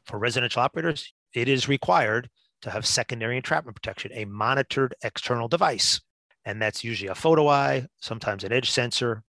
For 0.05 0.19
residential 0.19 0.61
operators, 0.61 1.15
it 1.33 1.49
is 1.49 1.69
required 1.69 2.29
to 2.63 2.71
have 2.71 2.85
secondary 2.85 3.37
entrapment 3.37 3.75
protection, 3.77 4.11
a 4.15 4.27
monitored 4.27 4.95
external 5.03 5.49
device. 5.49 6.01
and 6.47 6.63
that's 6.63 6.85
usually 6.85 7.09
a 7.09 7.15
photo 7.15 7.49
eye, 7.49 7.87
sometimes 8.01 8.45
an 8.45 8.53
edge 8.53 8.71
sensor. 8.71 9.23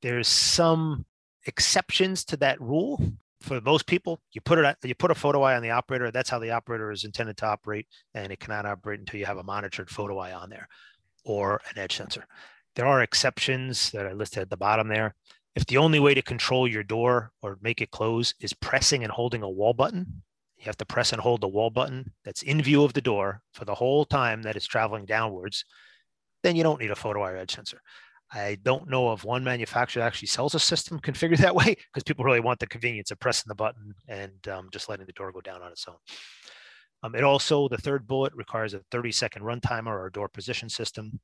There's 0.00 0.26
some 0.26 1.04
exceptions 1.46 2.24
to 2.24 2.36
that 2.38 2.60
rule. 2.60 3.00
For 3.40 3.60
most 3.60 3.86
people, 3.86 4.20
you 4.32 4.40
put 4.40 4.58
it 4.58 4.76
you 4.82 4.94
put 4.94 5.10
a 5.10 5.14
photo 5.16 5.42
eye 5.42 5.54
on 5.56 5.62
the 5.62 5.70
operator. 5.70 6.10
That's 6.10 6.30
how 6.30 6.38
the 6.38 6.52
operator 6.52 6.90
is 6.90 7.04
intended 7.04 7.36
to 7.38 7.46
operate, 7.46 7.86
and 8.14 8.32
it 8.32 8.40
cannot 8.40 8.66
operate 8.66 9.00
until 9.00 9.20
you 9.20 9.26
have 9.26 9.38
a 9.38 9.42
monitored 9.42 9.90
photo 9.90 10.18
eye 10.18 10.32
on 10.32 10.48
there 10.48 10.68
or 11.24 11.60
an 11.70 11.78
edge 11.78 11.96
sensor. 11.96 12.24
There 12.74 12.86
are 12.86 13.02
exceptions 13.02 13.90
that 13.90 14.06
I 14.06 14.12
listed 14.12 14.42
at 14.42 14.50
the 14.50 14.56
bottom 14.56 14.88
there. 14.88 15.14
If 15.54 15.66
the 15.66 15.76
only 15.76 16.00
way 16.00 16.14
to 16.14 16.22
control 16.22 16.66
your 16.66 16.82
door 16.82 17.32
or 17.42 17.58
make 17.60 17.80
it 17.80 17.90
close 17.90 18.34
is 18.40 18.54
pressing 18.54 19.02
and 19.02 19.12
holding 19.12 19.42
a 19.42 19.50
wall 19.50 19.74
button, 19.74 20.22
you 20.56 20.64
have 20.64 20.78
to 20.78 20.86
press 20.86 21.12
and 21.12 21.20
hold 21.20 21.40
the 21.40 21.48
wall 21.48 21.70
button 21.70 22.12
that's 22.24 22.42
in 22.42 22.62
view 22.62 22.84
of 22.84 22.94
the 22.94 23.00
door 23.00 23.42
for 23.52 23.64
the 23.64 23.74
whole 23.74 24.04
time 24.04 24.42
that 24.42 24.56
it's 24.56 24.66
traveling 24.66 25.04
downwards, 25.04 25.64
then 26.42 26.56
you 26.56 26.62
don't 26.62 26.80
need 26.80 26.90
a 26.90 26.96
photo 26.96 27.22
eye 27.22 27.38
edge 27.38 27.54
sensor. 27.54 27.82
I 28.32 28.56
don't 28.62 28.88
know 28.88 29.08
of 29.08 29.24
one 29.24 29.44
manufacturer 29.44 30.00
that 30.00 30.06
actually 30.06 30.28
sells 30.28 30.54
a 30.54 30.60
system 30.60 31.00
configured 31.02 31.38
that 31.38 31.54
way 31.54 31.76
because 31.92 32.04
people 32.04 32.24
really 32.24 32.40
want 32.40 32.60
the 32.60 32.66
convenience 32.66 33.10
of 33.10 33.20
pressing 33.20 33.48
the 33.48 33.54
button 33.54 33.94
and 34.08 34.48
um, 34.48 34.68
just 34.72 34.88
letting 34.88 35.06
the 35.06 35.12
door 35.12 35.32
go 35.32 35.40
down 35.40 35.62
on 35.62 35.72
its 35.72 35.86
own. 35.86 35.96
Um, 37.02 37.14
it 37.14 37.24
also, 37.24 37.68
the 37.68 37.78
third 37.78 38.06
bullet 38.06 38.32
requires 38.34 38.74
a 38.74 38.80
30 38.90 39.12
second 39.12 39.42
run 39.42 39.60
timer 39.60 39.98
or 39.98 40.06
a 40.06 40.12
door 40.12 40.28
position 40.28 40.68
system. 40.68 41.20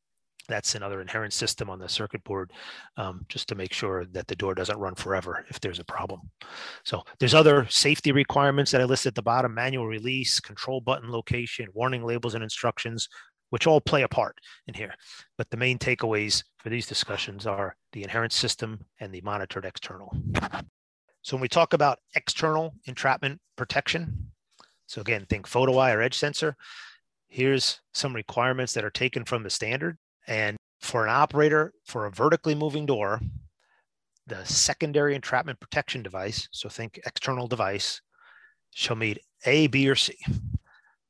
That's 0.48 0.74
another 0.74 1.00
inherent 1.00 1.32
system 1.32 1.68
on 1.68 1.78
the 1.78 1.88
circuit 1.88 2.24
board 2.24 2.52
um, 2.96 3.26
just 3.28 3.48
to 3.48 3.54
make 3.54 3.72
sure 3.72 4.06
that 4.12 4.26
the 4.26 4.36
door 4.36 4.54
doesn't 4.54 4.78
run 4.78 4.94
forever 4.94 5.44
if 5.48 5.60
there's 5.60 5.78
a 5.78 5.84
problem. 5.84 6.22
So 6.84 7.02
there's 7.20 7.34
other 7.34 7.66
safety 7.68 8.12
requirements 8.12 8.70
that 8.70 8.80
I 8.80 8.84
listed 8.84 9.10
at 9.10 9.14
the 9.14 9.22
bottom, 9.22 9.54
manual 9.54 9.86
release, 9.86 10.40
control 10.40 10.80
button 10.80 11.10
location, 11.10 11.68
warning 11.74 12.02
labels 12.02 12.34
and 12.34 12.42
instructions, 12.42 13.08
which 13.50 13.66
all 13.66 13.80
play 13.80 14.02
a 14.02 14.08
part 14.08 14.36
in 14.66 14.74
here. 14.74 14.94
But 15.36 15.50
the 15.50 15.56
main 15.56 15.78
takeaways 15.78 16.42
for 16.58 16.70
these 16.70 16.86
discussions 16.86 17.46
are 17.46 17.76
the 17.92 18.02
inherent 18.02 18.32
system 18.32 18.80
and 19.00 19.12
the 19.12 19.20
monitored 19.20 19.64
external. 19.64 20.16
So 21.22 21.36
when 21.36 21.42
we 21.42 21.48
talk 21.48 21.72
about 21.74 21.98
external 22.14 22.74
entrapment 22.86 23.40
protection, 23.56 24.30
so 24.86 25.02
again, 25.02 25.26
think 25.28 25.46
photo 25.46 25.76
eye 25.76 25.92
or 25.92 26.00
edge 26.00 26.16
sensor, 26.16 26.56
here's 27.28 27.80
some 27.92 28.14
requirements 28.14 28.72
that 28.72 28.84
are 28.84 28.90
taken 28.90 29.24
from 29.24 29.42
the 29.42 29.50
standard. 29.50 29.98
And 30.28 30.56
for 30.80 31.04
an 31.04 31.10
operator 31.10 31.72
for 31.84 32.06
a 32.06 32.10
vertically 32.10 32.54
moving 32.54 32.86
door, 32.86 33.20
the 34.26 34.44
secondary 34.44 35.14
entrapment 35.14 35.58
protection 35.58 36.02
device, 36.02 36.48
so 36.52 36.68
think 36.68 37.00
external 37.06 37.48
device, 37.48 38.00
shall 38.74 38.96
meet 38.96 39.18
A, 39.46 39.66
B, 39.68 39.88
or 39.88 39.96
C. 39.96 40.14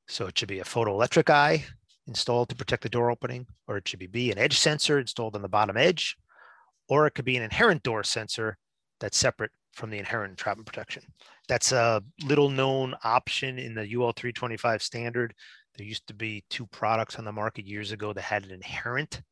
So 0.07 0.27
it 0.27 0.39
should 0.39 0.49
be 0.49 0.61
a 0.61 0.65
photoelectric 0.65 1.29
eye 1.29 1.65
installed 2.07 2.49
to 2.49 2.55
protect 2.55 2.85
the 2.85 2.89
door 2.89 3.11
opening, 3.11 3.47
or 3.67 3.77
it 3.77 3.87
should 3.87 3.99
be 3.99 4.07
B, 4.07 4.31
an 4.31 4.39
edge 4.39 4.59
sensor 4.59 4.99
installed 4.99 5.35
on 5.35 5.43
the 5.43 5.49
bottom 5.49 5.77
edge, 5.77 6.17
or 6.89 7.07
it 7.07 7.11
could 7.11 7.25
be 7.25 7.37
an 7.37 7.43
inherent 7.43 7.83
door 7.83 8.03
sensor 8.05 8.57
that's 9.01 9.19
separate 9.19 9.51
from 9.75 9.91
the 9.91 9.99
inherent 9.99 10.31
entrapment 10.31 10.67
protection. 10.67 11.03
That's 11.49 11.73
a 11.73 12.03
little 12.25 12.49
known 12.49 12.95
option 13.05 13.59
in 13.59 13.75
the 13.75 13.83
UL 13.83 14.13
325 14.13 14.83
standard. 14.83 15.35
There 15.79 15.87
used 15.87 16.07
to 16.09 16.15
be 16.15 16.45
two 16.51 16.67
products 16.67 17.17
on 17.17 17.25
the 17.25 17.33
market 17.33 17.67
years 17.67 17.93
ago 17.93 18.13
that 18.13 18.21
had 18.21 18.45
an 18.45 18.51
inherent 18.51 19.23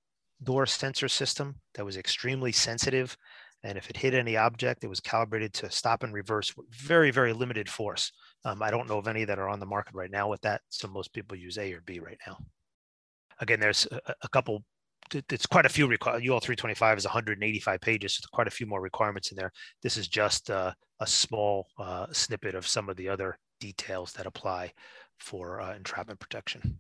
door 0.43 0.65
sensor 0.67 1.09
system 1.09 1.57
that 1.75 1.85
was 1.85 1.97
extremely 1.97 2.53
sensitive. 2.53 3.17
And 3.63 3.77
if 3.77 3.91
it 3.91 3.97
hit 3.97 4.15
any 4.15 4.37
object, 4.37 4.85
it 4.85 4.89
was 4.89 5.01
calibrated 5.01 5.53
to 5.55 5.71
stop 5.71 6.03
and 6.03 6.15
reverse 6.15 6.57
with 6.57 6.67
very, 6.73 7.11
very 7.11 7.33
limited 7.33 7.69
force. 7.69 8.13
Um, 8.45 8.63
I 8.63 8.71
don't 8.71 8.89
know 8.89 8.99
of 8.99 9.09
any 9.09 9.25
that 9.25 9.39
are 9.39 9.49
on 9.49 9.61
the 9.61 9.67
market 9.67 9.95
right 9.95 10.11
now 10.11 10.29
with 10.29 10.41
that. 10.43 10.63
So 10.71 10.89
most 10.89 11.13
people 11.13 11.37
use 11.37 11.59
A 11.59 11.73
or 11.73 11.83
B 11.85 11.99
right 11.99 12.19
now 12.27 12.39
again, 13.41 13.61
there's 13.61 13.87
a, 13.91 14.15
a 14.23 14.29
couple 14.29 14.65
it's 15.13 15.47
quite 15.47 15.67
a 15.67 15.69
few 15.69 15.87
requirements. 15.87 16.29
UL 16.29 16.41
325 16.41 16.99
is 16.99 17.05
185 17.05 17.81
pages. 17.81 18.17
So 18.17 18.27
quite 18.33 18.49
a 18.49 18.51
few 18.51 18.67
more 18.67 18.81
requirements 18.81 19.31
in 19.31 19.37
there. 19.37 19.53
This 19.81 19.97
is 19.97 20.09
just 20.09 20.51
uh, 20.51 20.73
a 20.99 21.07
small 21.07 21.69
uh, 21.79 22.07
snippet 22.11 22.57
of 22.57 22.67
some 22.67 22.89
of 22.89 22.97
the 22.97 23.09
other 23.09 23.39
details 23.61 24.13
that 24.15 24.27
apply 24.27 24.73
for 25.19 25.61
uh, 25.61 25.75
entrapment 25.75 26.21
protection. 26.21 26.79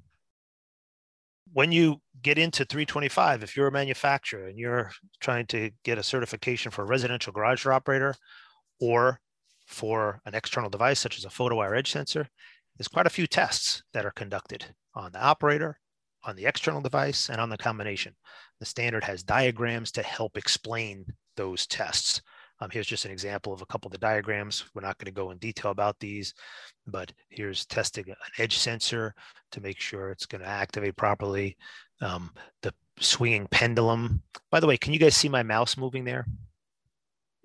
When 1.52 1.72
you 1.72 2.00
get 2.22 2.38
into 2.38 2.64
325, 2.64 3.42
if 3.42 3.56
you're 3.56 3.68
a 3.68 3.72
manufacturer 3.72 4.48
and 4.48 4.58
you're 4.58 4.90
trying 5.20 5.46
to 5.46 5.70
get 5.84 5.98
a 5.98 6.02
certification 6.02 6.72
for 6.72 6.82
a 6.82 6.86
residential 6.86 7.32
garage 7.32 7.64
door 7.64 7.72
operator 7.72 8.14
or 8.80 9.20
for 9.66 10.20
an 10.26 10.34
external 10.34 10.70
device 10.70 10.98
such 10.98 11.18
as 11.18 11.24
a 11.24 11.30
photo 11.30 11.60
eye 11.60 11.76
edge 11.76 11.92
sensor, 11.92 12.28
there's 12.76 12.88
quite 12.88 13.06
a 13.06 13.10
few 13.10 13.26
tests 13.26 13.82
that 13.92 14.04
are 14.04 14.10
conducted 14.10 14.64
on 14.94 15.12
the 15.12 15.22
operator 15.22 15.78
on 16.26 16.36
the 16.36 16.46
external 16.46 16.80
device 16.80 17.30
and 17.30 17.40
on 17.40 17.48
the 17.48 17.56
combination. 17.56 18.14
The 18.58 18.66
standard 18.66 19.04
has 19.04 19.22
diagrams 19.22 19.92
to 19.92 20.02
help 20.02 20.36
explain 20.36 21.06
those 21.36 21.66
tests. 21.66 22.20
Um, 22.60 22.70
here's 22.70 22.86
just 22.86 23.04
an 23.04 23.10
example 23.10 23.52
of 23.52 23.62
a 23.62 23.66
couple 23.66 23.88
of 23.88 23.92
the 23.92 23.98
diagrams. 23.98 24.64
We're 24.74 24.82
not 24.82 24.98
going 24.98 25.06
to 25.06 25.12
go 25.12 25.30
in 25.30 25.38
detail 25.38 25.70
about 25.70 25.98
these, 26.00 26.34
but 26.86 27.12
here's 27.28 27.66
testing 27.66 28.08
an 28.08 28.16
edge 28.38 28.56
sensor 28.56 29.14
to 29.52 29.60
make 29.60 29.78
sure 29.78 30.10
it's 30.10 30.26
going 30.26 30.42
to 30.42 30.48
activate 30.48 30.96
properly. 30.96 31.56
Um, 32.00 32.30
the 32.62 32.72
swinging 32.98 33.46
pendulum. 33.50 34.22
By 34.50 34.60
the 34.60 34.66
way, 34.66 34.76
can 34.76 34.92
you 34.92 34.98
guys 34.98 35.16
see 35.16 35.28
my 35.28 35.42
mouse 35.42 35.76
moving 35.76 36.04
there? 36.04 36.26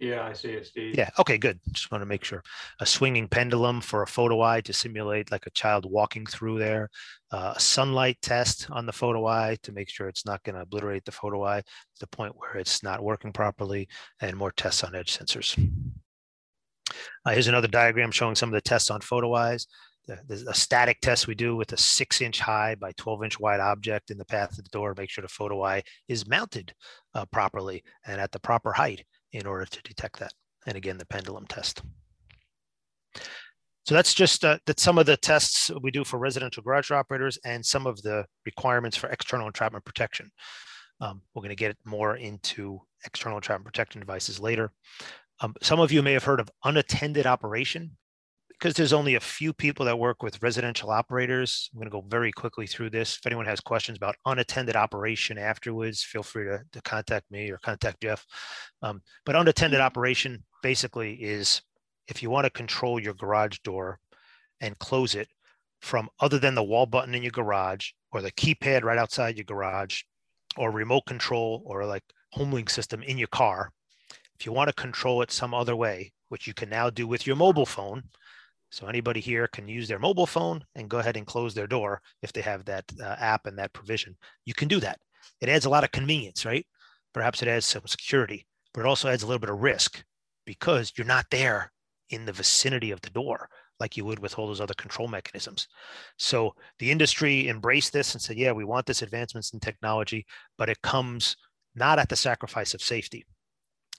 Yeah, 0.01 0.25
I 0.25 0.33
see 0.33 0.49
it, 0.49 0.65
Steve. 0.65 0.97
Yeah. 0.97 1.11
Okay, 1.19 1.37
good. 1.37 1.59
Just 1.73 1.91
want 1.91 2.01
to 2.01 2.07
make 2.07 2.23
sure. 2.23 2.41
A 2.79 2.87
swinging 2.87 3.27
pendulum 3.27 3.81
for 3.81 4.01
a 4.01 4.07
photo 4.07 4.41
eye 4.41 4.59
to 4.61 4.73
simulate 4.73 5.31
like 5.31 5.45
a 5.45 5.51
child 5.51 5.85
walking 5.87 6.25
through 6.25 6.57
there. 6.57 6.89
Uh, 7.31 7.53
a 7.55 7.59
sunlight 7.59 8.17
test 8.19 8.67
on 8.71 8.87
the 8.87 8.91
photo 8.91 9.27
eye 9.27 9.57
to 9.61 9.71
make 9.71 9.91
sure 9.91 10.07
it's 10.07 10.25
not 10.25 10.41
going 10.43 10.55
to 10.55 10.63
obliterate 10.63 11.05
the 11.05 11.11
photo 11.11 11.45
eye 11.45 11.61
to 11.61 11.99
the 11.99 12.07
point 12.07 12.33
where 12.35 12.57
it's 12.57 12.81
not 12.81 13.03
working 13.03 13.31
properly, 13.31 13.87
and 14.21 14.35
more 14.35 14.51
tests 14.51 14.83
on 14.83 14.95
edge 14.95 15.15
sensors. 15.15 15.55
Uh, 17.23 17.29
here's 17.29 17.47
another 17.47 17.67
diagram 17.67 18.09
showing 18.09 18.33
some 18.33 18.49
of 18.49 18.53
the 18.53 18.61
tests 18.61 18.89
on 18.89 19.01
photo 19.01 19.35
eyes. 19.35 19.67
There's 20.27 20.47
a 20.47 20.53
static 20.55 20.99
test 21.01 21.27
we 21.27 21.35
do 21.35 21.55
with 21.55 21.73
a 21.73 21.77
six 21.77 22.21
inch 22.21 22.39
high 22.39 22.73
by 22.73 22.91
12 22.93 23.23
inch 23.23 23.39
wide 23.39 23.59
object 23.59 24.09
in 24.09 24.17
the 24.17 24.25
path 24.25 24.57
of 24.57 24.63
the 24.63 24.69
door, 24.71 24.95
make 24.97 25.11
sure 25.11 25.21
the 25.21 25.27
photo 25.27 25.63
eye 25.63 25.83
is 26.07 26.27
mounted 26.27 26.73
uh, 27.13 27.25
properly 27.25 27.83
and 28.07 28.19
at 28.19 28.31
the 28.31 28.39
proper 28.39 28.73
height 28.73 29.05
in 29.33 29.45
order 29.45 29.65
to 29.65 29.81
detect 29.83 30.19
that. 30.19 30.33
And 30.67 30.77
again, 30.77 30.97
the 30.97 31.05
pendulum 31.05 31.45
test. 31.47 31.81
So 33.85 33.95
that's 33.95 34.13
just 34.13 34.45
uh, 34.45 34.59
that's 34.67 34.83
some 34.83 34.99
of 34.99 35.07
the 35.07 35.17
tests 35.17 35.71
we 35.81 35.89
do 35.89 36.03
for 36.03 36.19
residential 36.19 36.61
garage 36.61 36.91
operators 36.91 37.39
and 37.43 37.65
some 37.65 37.87
of 37.87 38.01
the 38.03 38.25
requirements 38.45 38.95
for 38.95 39.09
external 39.09 39.47
entrapment 39.47 39.83
protection. 39.85 40.31
Um, 40.99 41.21
we're 41.33 41.41
going 41.41 41.49
to 41.49 41.55
get 41.55 41.75
more 41.83 42.15
into 42.15 42.79
external 43.05 43.39
entrapment 43.39 43.65
protection 43.65 43.99
devices 43.99 44.39
later. 44.39 44.71
Um, 45.41 45.55
some 45.63 45.79
of 45.79 45.91
you 45.91 46.03
may 46.03 46.13
have 46.13 46.23
heard 46.23 46.39
of 46.39 46.51
unattended 46.63 47.25
operation 47.25 47.97
because 48.61 48.75
there's 48.75 48.93
only 48.93 49.15
a 49.15 49.19
few 49.19 49.53
people 49.53 49.87
that 49.87 49.97
work 49.97 50.21
with 50.21 50.43
residential 50.43 50.91
operators, 50.91 51.71
I'm 51.73 51.79
going 51.79 51.89
to 51.89 51.91
go 51.91 52.05
very 52.07 52.31
quickly 52.31 52.67
through 52.67 52.91
this. 52.91 53.17
If 53.17 53.25
anyone 53.25 53.47
has 53.47 53.59
questions 53.59 53.97
about 53.97 54.17
unattended 54.27 54.75
operation 54.75 55.39
afterwards, 55.39 56.03
feel 56.03 56.21
free 56.21 56.45
to, 56.45 56.61
to 56.71 56.81
contact 56.83 57.31
me 57.31 57.49
or 57.49 57.57
contact 57.57 58.03
Jeff. 58.03 58.23
Um, 58.83 59.01
but 59.25 59.35
unattended 59.35 59.79
operation 59.79 60.43
basically 60.61 61.15
is 61.15 61.63
if 62.07 62.21
you 62.21 62.29
want 62.29 62.45
to 62.45 62.51
control 62.51 62.99
your 62.99 63.15
garage 63.15 63.57
door 63.63 63.97
and 64.59 64.77
close 64.77 65.15
it 65.15 65.29
from 65.79 66.07
other 66.19 66.37
than 66.37 66.53
the 66.53 66.63
wall 66.63 66.85
button 66.85 67.15
in 67.15 67.23
your 67.23 67.31
garage 67.31 67.89
or 68.11 68.21
the 68.21 68.31
keypad 68.31 68.83
right 68.83 68.99
outside 68.99 69.37
your 69.37 69.45
garage 69.45 70.03
or 70.55 70.69
remote 70.69 71.07
control 71.07 71.63
or 71.65 71.83
like 71.87 72.03
homelink 72.37 72.69
system 72.69 73.01
in 73.01 73.17
your 73.17 73.27
car, 73.29 73.71
if 74.39 74.45
you 74.45 74.51
want 74.51 74.67
to 74.67 74.73
control 74.73 75.23
it 75.23 75.31
some 75.31 75.55
other 75.55 75.75
way, 75.75 76.11
which 76.29 76.45
you 76.45 76.53
can 76.53 76.69
now 76.69 76.91
do 76.91 77.07
with 77.07 77.25
your 77.25 77.35
mobile 77.35 77.65
phone, 77.65 78.03
so 78.71 78.87
anybody 78.87 79.19
here 79.19 79.47
can 79.47 79.67
use 79.67 79.87
their 79.87 79.99
mobile 79.99 80.25
phone 80.25 80.63
and 80.75 80.89
go 80.89 80.99
ahead 80.99 81.17
and 81.17 81.27
close 81.27 81.53
their 81.53 81.67
door 81.67 82.01
if 82.21 82.31
they 82.31 82.41
have 82.41 82.65
that 82.65 82.85
uh, 83.01 83.15
app 83.19 83.45
and 83.45 83.57
that 83.57 83.73
provision. 83.73 84.15
You 84.45 84.53
can 84.53 84.67
do 84.67 84.79
that. 84.79 84.99
It 85.41 85.49
adds 85.49 85.65
a 85.65 85.69
lot 85.69 85.83
of 85.83 85.91
convenience, 85.91 86.45
right? 86.45 86.65
Perhaps 87.13 87.41
it 87.41 87.49
adds 87.49 87.65
some 87.65 87.85
security, 87.85 88.47
but 88.73 88.81
it 88.81 88.87
also 88.87 89.09
adds 89.09 89.23
a 89.23 89.27
little 89.27 89.39
bit 89.39 89.49
of 89.49 89.61
risk 89.61 90.03
because 90.45 90.93
you're 90.95 91.05
not 91.05 91.25
there 91.29 91.71
in 92.09 92.25
the 92.25 92.33
vicinity 92.33 92.91
of 92.91 93.01
the 93.01 93.09
door 93.09 93.49
like 93.81 93.97
you 93.97 94.05
would 94.05 94.19
with 94.19 94.37
all 94.37 94.47
those 94.47 94.61
other 94.61 94.75
control 94.75 95.07
mechanisms. 95.07 95.67
So 96.17 96.55
the 96.79 96.91
industry 96.91 97.49
embraced 97.49 97.91
this 97.91 98.13
and 98.13 98.21
said, 98.21 98.37
yeah, 98.37 98.51
we 98.51 98.63
want 98.63 98.85
this 98.85 99.01
advancements 99.01 99.53
in 99.53 99.59
technology, 99.59 100.25
but 100.57 100.69
it 100.69 100.81
comes 100.81 101.35
not 101.75 101.99
at 101.99 102.07
the 102.07 102.15
sacrifice 102.15 102.73
of 102.73 102.81
safety. 102.81 103.25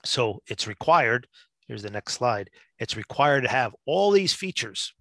So 0.04 0.40
it's 0.46 0.68
required 0.68 1.26
here's 1.66 1.82
the 1.82 1.90
next 1.90 2.14
slide. 2.14 2.50
It's 2.78 2.96
required 2.96 3.42
to 3.42 3.50
have 3.50 3.74
all 3.86 4.10
these 4.10 4.32
features. 4.32 4.92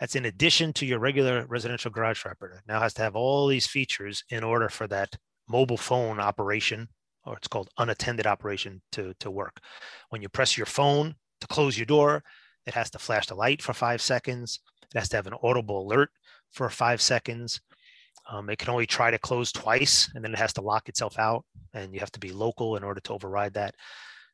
That's 0.00 0.16
in 0.16 0.26
addition 0.26 0.72
to 0.74 0.86
your 0.86 1.00
regular 1.00 1.44
residential 1.46 1.90
garage 1.90 2.24
operator. 2.24 2.62
Now 2.66 2.80
has 2.80 2.94
to 2.94 3.02
have 3.02 3.16
all 3.16 3.46
these 3.46 3.66
features 3.66 4.22
in 4.30 4.44
order 4.44 4.68
for 4.68 4.86
that 4.88 5.16
mobile 5.48 5.76
phone 5.76 6.20
operation, 6.20 6.88
or 7.26 7.36
it's 7.36 7.48
called 7.48 7.70
unattended 7.78 8.26
operation, 8.26 8.80
to, 8.92 9.14
to 9.20 9.30
work. 9.30 9.60
When 10.10 10.22
you 10.22 10.28
press 10.28 10.56
your 10.56 10.66
phone 10.66 11.16
to 11.40 11.46
close 11.46 11.76
your 11.76 11.86
door, 11.86 12.22
it 12.66 12.74
has 12.74 12.90
to 12.90 12.98
flash 12.98 13.26
the 13.26 13.34
light 13.34 13.62
for 13.62 13.72
five 13.72 14.00
seconds. 14.00 14.60
It 14.94 14.98
has 14.98 15.08
to 15.10 15.16
have 15.16 15.26
an 15.26 15.34
audible 15.42 15.82
alert 15.82 16.10
for 16.52 16.68
five 16.70 17.00
seconds. 17.00 17.60
Um, 18.30 18.50
it 18.50 18.58
can 18.58 18.68
only 18.68 18.86
try 18.86 19.10
to 19.10 19.18
close 19.18 19.52
twice 19.52 20.10
and 20.14 20.22
then 20.22 20.32
it 20.32 20.38
has 20.38 20.52
to 20.54 20.60
lock 20.60 20.88
itself 20.88 21.18
out 21.18 21.44
and 21.72 21.94
you 21.94 22.00
have 22.00 22.12
to 22.12 22.20
be 22.20 22.30
local 22.30 22.76
in 22.76 22.84
order 22.84 23.00
to 23.00 23.12
override 23.12 23.54
that. 23.54 23.74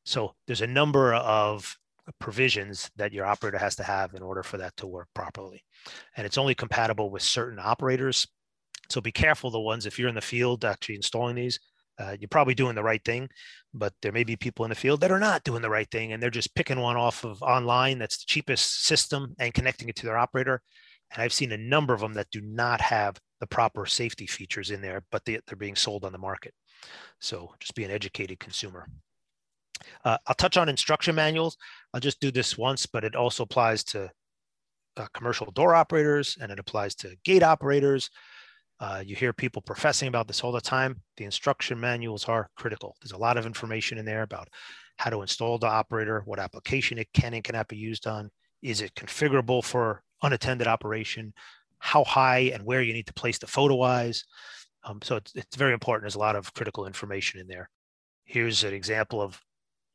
So 0.04 0.34
there's 0.46 0.60
a 0.60 0.66
number 0.66 1.14
of 1.14 1.76
provisions 2.20 2.90
that 2.96 3.12
your 3.12 3.24
operator 3.24 3.58
has 3.58 3.76
to 3.76 3.82
have 3.82 4.14
in 4.14 4.22
order 4.22 4.42
for 4.42 4.58
that 4.58 4.76
to 4.76 4.86
work 4.86 5.08
properly. 5.14 5.64
And 6.16 6.26
it's 6.26 6.38
only 6.38 6.54
compatible 6.54 7.10
with 7.10 7.22
certain 7.22 7.58
operators. 7.58 8.26
So 8.90 9.00
be 9.00 9.12
careful 9.12 9.50
the 9.50 9.60
ones, 9.60 9.86
if 9.86 9.98
you're 9.98 10.08
in 10.08 10.14
the 10.14 10.20
field 10.20 10.64
actually 10.64 10.96
installing 10.96 11.36
these, 11.36 11.58
uh, 11.98 12.16
you're 12.18 12.28
probably 12.28 12.54
doing 12.54 12.74
the 12.74 12.82
right 12.82 13.02
thing, 13.04 13.28
but 13.72 13.92
there 14.02 14.12
may 14.12 14.24
be 14.24 14.36
people 14.36 14.64
in 14.64 14.68
the 14.68 14.74
field 14.74 15.00
that 15.00 15.12
are 15.12 15.20
not 15.20 15.44
doing 15.44 15.62
the 15.62 15.70
right 15.70 15.88
thing 15.90 16.12
and 16.12 16.22
they're 16.22 16.30
just 16.30 16.54
picking 16.54 16.80
one 16.80 16.96
off 16.96 17.24
of 17.24 17.40
online 17.42 17.98
that's 17.98 18.18
the 18.18 18.24
cheapest 18.26 18.84
system 18.84 19.34
and 19.38 19.54
connecting 19.54 19.88
it 19.88 19.96
to 19.96 20.06
their 20.06 20.18
operator. 20.18 20.60
And 21.12 21.22
I've 21.22 21.32
seen 21.32 21.52
a 21.52 21.56
number 21.56 21.94
of 21.94 22.00
them 22.00 22.14
that 22.14 22.30
do 22.32 22.40
not 22.40 22.80
have 22.80 23.16
the 23.40 23.46
proper 23.46 23.86
safety 23.86 24.26
features 24.26 24.70
in 24.70 24.80
there, 24.82 25.04
but 25.12 25.24
they, 25.24 25.36
are 25.36 25.56
being 25.56 25.76
sold 25.76 26.04
on 26.04 26.12
the 26.12 26.18
market. 26.18 26.52
So 27.20 27.54
just 27.60 27.74
be 27.74 27.84
an 27.84 27.90
educated 27.90 28.40
consumer. 28.40 28.88
Uh, 30.04 30.18
I'll 30.26 30.34
touch 30.34 30.56
on 30.56 30.68
instruction 30.68 31.14
manuals. 31.14 31.56
I'll 31.92 32.00
just 32.00 32.20
do 32.20 32.30
this 32.30 32.56
once, 32.56 32.86
but 32.86 33.04
it 33.04 33.16
also 33.16 33.42
applies 33.42 33.84
to 33.84 34.10
uh, 34.96 35.06
commercial 35.12 35.50
door 35.50 35.74
operators 35.74 36.36
and 36.40 36.52
it 36.52 36.58
applies 36.58 36.94
to 36.96 37.16
gate 37.24 37.42
operators. 37.42 38.10
Uh, 38.80 39.02
you 39.04 39.14
hear 39.14 39.32
people 39.32 39.62
professing 39.62 40.08
about 40.08 40.26
this 40.26 40.42
all 40.42 40.52
the 40.52 40.60
time. 40.60 41.00
The 41.16 41.24
instruction 41.24 41.78
manuals 41.78 42.26
are 42.26 42.50
critical. 42.56 42.96
There's 43.00 43.12
a 43.12 43.18
lot 43.18 43.36
of 43.36 43.46
information 43.46 43.98
in 43.98 44.04
there 44.04 44.22
about 44.22 44.48
how 44.96 45.10
to 45.10 45.22
install 45.22 45.58
the 45.58 45.66
operator, 45.66 46.22
what 46.24 46.38
application 46.38 46.98
it 46.98 47.08
can 47.12 47.34
and 47.34 47.44
cannot 47.44 47.68
be 47.68 47.76
used 47.76 48.06
on. 48.06 48.30
Is 48.62 48.80
it 48.80 48.94
configurable 48.94 49.62
for 49.62 50.02
unattended 50.22 50.66
operation? 50.66 51.34
How 51.78 52.04
high 52.04 52.50
and 52.52 52.64
where 52.64 52.82
you 52.82 52.92
need 52.92 53.06
to 53.06 53.14
place 53.14 53.38
the 53.38 53.46
photo 53.46 53.82
eyes? 53.82 54.24
Um, 54.84 55.00
so 55.02 55.16
it's, 55.16 55.34
it's 55.34 55.56
very 55.56 55.72
important. 55.72 56.02
There's 56.02 56.14
a 56.14 56.20
lot 56.20 56.36
of 56.36 56.52
critical 56.54 56.86
information 56.86 57.40
in 57.40 57.46
there. 57.46 57.70
Here's 58.24 58.64
an 58.64 58.74
example 58.74 59.20
of 59.20 59.40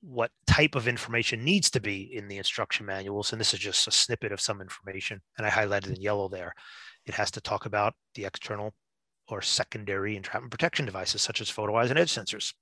what 0.01 0.31
type 0.47 0.75
of 0.75 0.87
information 0.87 1.43
needs 1.43 1.69
to 1.71 1.79
be 1.79 2.15
in 2.15 2.27
the 2.27 2.37
instruction 2.37 2.85
manuals. 2.85 3.31
And 3.31 3.39
this 3.39 3.53
is 3.53 3.59
just 3.59 3.87
a 3.87 3.91
snippet 3.91 4.31
of 4.31 4.41
some 4.41 4.61
information. 4.61 5.21
And 5.37 5.45
I 5.45 5.49
highlighted 5.49 5.95
in 5.95 6.01
yellow 6.01 6.29
there. 6.29 6.53
It 7.05 7.13
has 7.13 7.31
to 7.31 7.41
talk 7.41 7.65
about 7.65 7.93
the 8.15 8.25
external 8.25 8.73
or 9.27 9.41
secondary 9.41 10.15
entrapment 10.15 10.51
protection 10.51 10.85
devices, 10.85 11.21
such 11.21 11.41
as 11.41 11.49
photo 11.49 11.75
eyes 11.75 11.89
and 11.89 11.99
edge 11.99 12.13
sensors, 12.13 12.53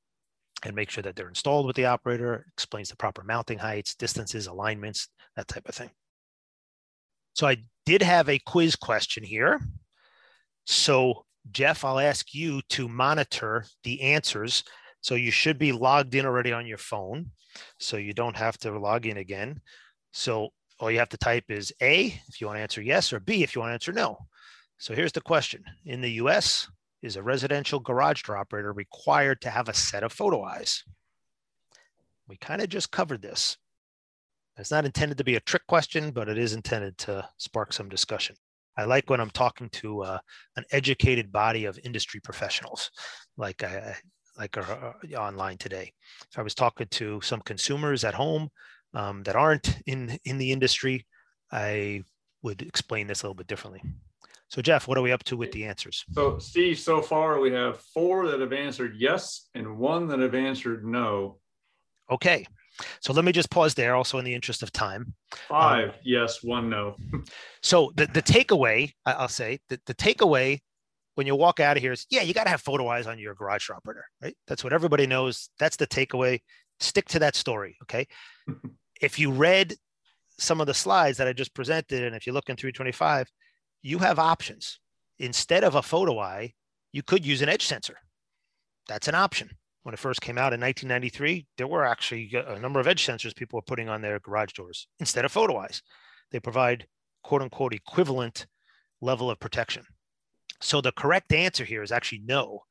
and 0.64 0.76
make 0.76 0.90
sure 0.90 1.02
that 1.04 1.16
they're 1.16 1.30
installed 1.30 1.66
with 1.66 1.76
the 1.76 1.86
operator, 1.86 2.46
explains 2.54 2.90
the 2.90 2.98
proper 2.98 3.24
mounting 3.24 3.60
heights, 3.60 3.96
distances, 3.96 4.48
alignments, 4.48 5.08
that 5.36 5.48
type 5.48 5.68
of 5.70 5.76
thing. 5.76 5.92
So 7.34 7.48
I 7.48 7.58
did 7.86 8.02
have 8.02 8.28
a 8.28 8.40
quiz 8.40 8.76
question 8.76 9.24
here. 9.24 9.62
So 10.66 11.26
Jeff, 11.52 11.86
I'll 11.86 12.00
ask 12.00 12.34
you 12.34 12.62
to 12.70 12.90
monitor 12.90 13.64
the 13.84 14.02
answers 14.02 14.64
so 15.02 15.16
you 15.16 15.32
should 15.32 15.58
be 15.58 15.72
logged 15.72 16.16
in 16.16 16.26
already 16.26 16.52
on 16.52 16.68
your 16.68 16.78
phone. 16.78 17.32
So 17.80 17.98
you 17.98 18.14
don't 18.14 18.36
have 18.36 18.58
to 18.60 18.78
log 18.78 19.06
in 19.06 19.18
again. 19.18 19.62
So 20.12 20.50
all 20.80 20.92
you 20.92 21.00
have 21.00 21.10
to 21.10 21.18
type 21.18 21.46
is 21.50 21.74
A 21.82 22.20
if 22.28 22.40
you 22.40 22.48
want 22.48 22.58
to 22.58 22.62
answer 22.62 22.82
yes, 22.82 23.12
or 23.12 23.20
B 23.20 23.44
if 23.44 23.56
you 23.56 23.62
want 23.62 23.72
to 23.72 23.74
answer 23.74 23.92
no. 23.92 24.18
So 24.78 24.94
here's 24.94 25.12
the 25.12 25.22
question 25.22 25.64
In 25.86 26.02
the 26.02 26.12
US, 26.12 26.68
is 27.02 27.16
a 27.16 27.24
residential 27.24 27.80
garage 27.80 28.24
door 28.24 28.38
operator 28.38 28.74
required 28.74 29.42
to 29.42 29.50
have 29.50 29.70
a 29.70 29.74
set 29.74 30.04
of 30.04 30.12
photo 30.12 30.44
eyes? 30.44 30.84
We 32.28 32.38
kind 32.38 32.62
of 32.62 32.70
just 32.70 32.92
covered 32.92 33.22
this. 33.22 33.58
It's 34.58 34.72
not 34.72 34.86
intended 34.86 35.18
to 35.20 35.24
be 35.24 35.36
a 35.36 35.42
trick 35.42 35.66
question, 35.68 36.12
but 36.12 36.28
it 36.28 36.38
is 36.38 36.54
intended 36.54 36.98
to 37.00 37.28
spark 37.38 37.74
some 37.74 37.90
discussion. 37.90 38.36
I 38.76 38.86
like 38.86 39.10
when 39.10 39.20
I'm 39.20 39.30
talking 39.30 39.70
to 39.70 40.04
uh, 40.04 40.20
an 40.56 40.64
educated 40.72 41.32
body 41.32 41.66
of 41.66 41.80
industry 41.84 42.20
professionals, 42.20 42.92
like 43.38 43.64
I, 43.64 43.96
like 44.38 44.58
are, 44.58 44.96
uh, 45.12 45.16
online 45.16 45.58
today. 45.58 45.92
If 46.32 46.40
I 46.40 46.42
was 46.42 46.56
talking 46.56 46.88
to 46.92 47.22
some 47.22 47.42
consumers 47.42 48.04
at 48.04 48.14
home 48.14 48.50
um, 48.94 49.24
that 49.24 49.36
aren't 49.36 49.78
in 49.86 50.18
in 50.26 50.38
the 50.38 50.52
industry, 50.52 51.06
I 51.52 52.04
would 52.44 52.62
explain 52.62 53.08
this 53.08 53.24
a 53.24 53.26
little 53.26 53.36
bit 53.36 53.48
differently. 53.48 53.82
So 54.50 54.62
Jeff, 54.62 54.88
what 54.88 54.98
are 54.98 55.02
we 55.02 55.12
up 55.12 55.24
to 55.26 55.38
with 55.38 55.52
the 55.52 55.66
answers? 55.66 56.06
So 56.14 56.38
Steve, 56.40 56.80
so 56.80 57.02
far 57.02 57.40
we 57.40 57.52
have 57.52 57.82
four 57.94 58.28
that 58.28 58.40
have 58.40 58.54
answered 58.54 58.96
yes 58.98 59.50
and 59.56 59.78
one 59.78 60.08
that 60.08 60.20
have 60.20 60.36
answered 60.36 60.86
no. 60.86 61.40
Okay. 62.10 62.46
So 63.02 63.12
let 63.12 63.26
me 63.26 63.32
just 63.32 63.50
pause 63.50 63.74
there 63.74 63.96
also 63.96 64.20
in 64.20 64.26
the 64.26 64.36
interest 64.36 64.62
of 64.62 64.72
time. 64.72 65.16
Five, 65.50 65.90
um, 65.90 65.96
yes, 66.04 66.44
one 66.44 66.70
no. 66.70 66.96
so 67.64 67.92
the, 67.96 68.06
the 68.06 68.22
takeaway, 68.22 68.94
I'll 69.06 69.28
say 69.28 69.60
that 69.70 69.84
the 69.86 69.96
takeaway 69.96 70.60
when 71.18 71.26
you 71.26 71.36
walk 71.36 71.60
out 71.60 71.78
of 71.78 71.82
here 71.82 71.94
is 71.94 72.06
yeah, 72.12 72.22
you 72.22 72.32
got 72.32 72.44
to 72.44 72.52
have 72.52 72.62
photo 72.62 72.88
eyes 72.90 73.08
on 73.08 73.18
your 73.18 73.34
garage 73.34 73.68
door 73.68 73.78
operator, 73.78 74.06
right? 74.22 74.38
That's 74.48 74.64
what 74.64 74.72
everybody 74.72 75.08
knows. 75.08 75.50
That's 75.58 75.76
the 75.76 75.88
takeaway. 75.88 76.42
Stick 76.80 77.08
to 77.10 77.20
that 77.20 77.36
story. 77.36 77.76
Okay. 77.82 78.08
if 79.02 79.18
you 79.18 79.32
read 79.32 79.74
some 80.38 80.62
of 80.62 80.68
the 80.68 80.76
slides 80.76 81.18
that 81.18 81.28
I 81.28 81.34
just 81.34 81.56
presented, 81.56 82.04
and 82.04 82.16
if 82.16 82.28
you 82.28 82.34
look 82.34 82.50
in 82.50 82.56
325, 82.56 83.32
you 83.82 83.98
have 83.98 84.20
options. 84.20 84.80
Instead 85.18 85.64
of 85.64 85.74
a 85.74 85.82
photo 85.82 86.20
eye, 86.20 86.54
you 86.94 87.02
could 87.02 87.26
use 87.26 87.42
an 87.42 87.50
edge 87.50 87.66
sensor. 87.66 87.98
That's 88.88 89.08
an 89.08 89.16
option. 89.16 89.50
When 89.82 89.96
it 89.96 90.00
first 90.00 90.22
came 90.22 90.38
out 90.38 90.54
in 90.54 90.62
1993, 90.62 91.48
there 91.58 91.66
were 91.66 91.84
actually 91.84 92.32
a 92.36 92.60
number 92.60 92.80
of 92.80 92.88
edge 92.88 93.04
sensors 93.04 93.36
people 93.36 93.58
were 93.58 93.64
putting 93.64 93.90
on 93.90 94.04
their 94.04 94.20
garage 94.20 94.54
doors 94.54 94.86
instead 95.00 95.26
of 95.26 95.32
photo 95.32 95.58
eyes. 95.58 95.82
They 96.32 96.40
provide 96.40 96.86
quote 97.24 97.42
unquote 97.42 97.74
equivalent 97.74 98.46
level 99.02 99.32
of 99.32 99.40
protection. 99.40 99.84
So 100.62 100.82
the 100.82 100.92
correct 100.92 101.34
answer 101.34 101.66
here 101.66 101.84
is 101.84 101.92
actually 101.92 102.22
no. 102.26 102.64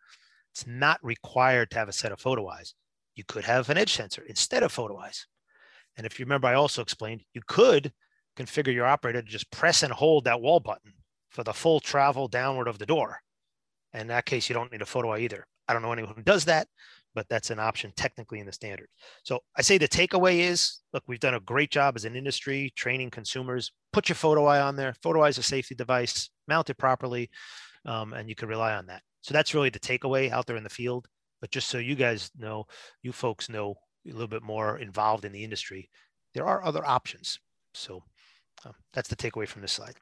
It's 0.52 0.66
not 0.66 0.98
required 1.02 1.70
to 1.70 1.78
have 1.78 1.88
a 1.88 1.92
set 1.92 2.12
of 2.12 2.20
photo 2.20 2.48
eyes. 2.48 2.74
You 3.14 3.24
could 3.24 3.44
have 3.44 3.70
an 3.70 3.78
edge 3.78 3.92
sensor 3.94 4.22
instead 4.28 4.62
of 4.62 4.72
photo 4.72 4.98
eyes. 4.98 5.26
And 5.96 6.06
if 6.06 6.18
you 6.18 6.24
remember, 6.24 6.48
I 6.48 6.54
also 6.54 6.82
explained 6.82 7.22
you 7.32 7.40
could 7.46 7.92
configure 8.36 8.74
your 8.74 8.86
operator 8.86 9.22
to 9.22 9.28
just 9.28 9.50
press 9.50 9.82
and 9.82 9.92
hold 9.92 10.24
that 10.24 10.40
wall 10.40 10.60
button 10.60 10.92
for 11.30 11.42
the 11.42 11.52
full 11.52 11.80
travel 11.80 12.28
downward 12.28 12.68
of 12.68 12.78
the 12.78 12.86
door. 12.86 13.20
In 13.94 14.08
that 14.08 14.26
case, 14.26 14.48
you 14.48 14.54
don't 14.54 14.70
need 14.72 14.82
a 14.82 14.86
photo 14.86 15.10
eye 15.10 15.20
either. 15.20 15.46
I 15.68 15.72
don't 15.72 15.82
know 15.82 15.92
anyone 15.92 16.14
who 16.14 16.22
does 16.22 16.44
that, 16.44 16.68
but 17.14 17.28
that's 17.28 17.50
an 17.50 17.58
option 17.58 17.92
technically 17.96 18.40
in 18.40 18.46
the 18.46 18.52
standard. 18.52 18.88
So 19.24 19.40
I 19.56 19.62
say 19.62 19.78
the 19.78 19.88
takeaway 19.88 20.40
is 20.40 20.80
look, 20.92 21.02
we've 21.06 21.20
done 21.20 21.34
a 21.34 21.40
great 21.40 21.70
job 21.70 21.96
as 21.96 22.04
an 22.04 22.14
industry 22.14 22.72
training 22.76 23.10
consumers. 23.10 23.72
Put 23.92 24.08
your 24.08 24.16
photo 24.16 24.44
eye 24.44 24.60
on 24.60 24.76
there. 24.76 24.94
Photo 25.02 25.22
eye 25.22 25.28
is 25.28 25.38
a 25.38 25.42
safety 25.42 25.74
device, 25.74 26.30
mount 26.46 26.70
it 26.70 26.78
properly 26.78 27.30
um, 27.86 28.12
and 28.12 28.28
you 28.28 28.34
can 28.34 28.48
rely 28.48 28.74
on 28.74 28.86
that. 28.86 29.02
So 29.22 29.32
that's 29.32 29.54
really 29.54 29.70
the 29.70 29.80
takeaway 29.80 30.30
out 30.30 30.46
there 30.46 30.56
in 30.56 30.64
the 30.64 30.68
field. 30.68 31.06
But 31.40 31.50
just 31.50 31.68
so 31.68 31.78
you 31.78 31.94
guys 31.94 32.30
know, 32.38 32.66
you 33.02 33.12
folks 33.12 33.48
know 33.48 33.76
a 34.06 34.12
little 34.12 34.28
bit 34.28 34.42
more 34.42 34.78
involved 34.78 35.24
in 35.24 35.32
the 35.32 35.44
industry, 35.44 35.90
there 36.34 36.46
are 36.46 36.64
other 36.64 36.86
options. 36.86 37.38
So 37.74 38.02
um, 38.64 38.74
that's 38.92 39.08
the 39.08 39.16
takeaway 39.16 39.48
from 39.48 39.62
this 39.62 39.72
slide. 39.72 39.96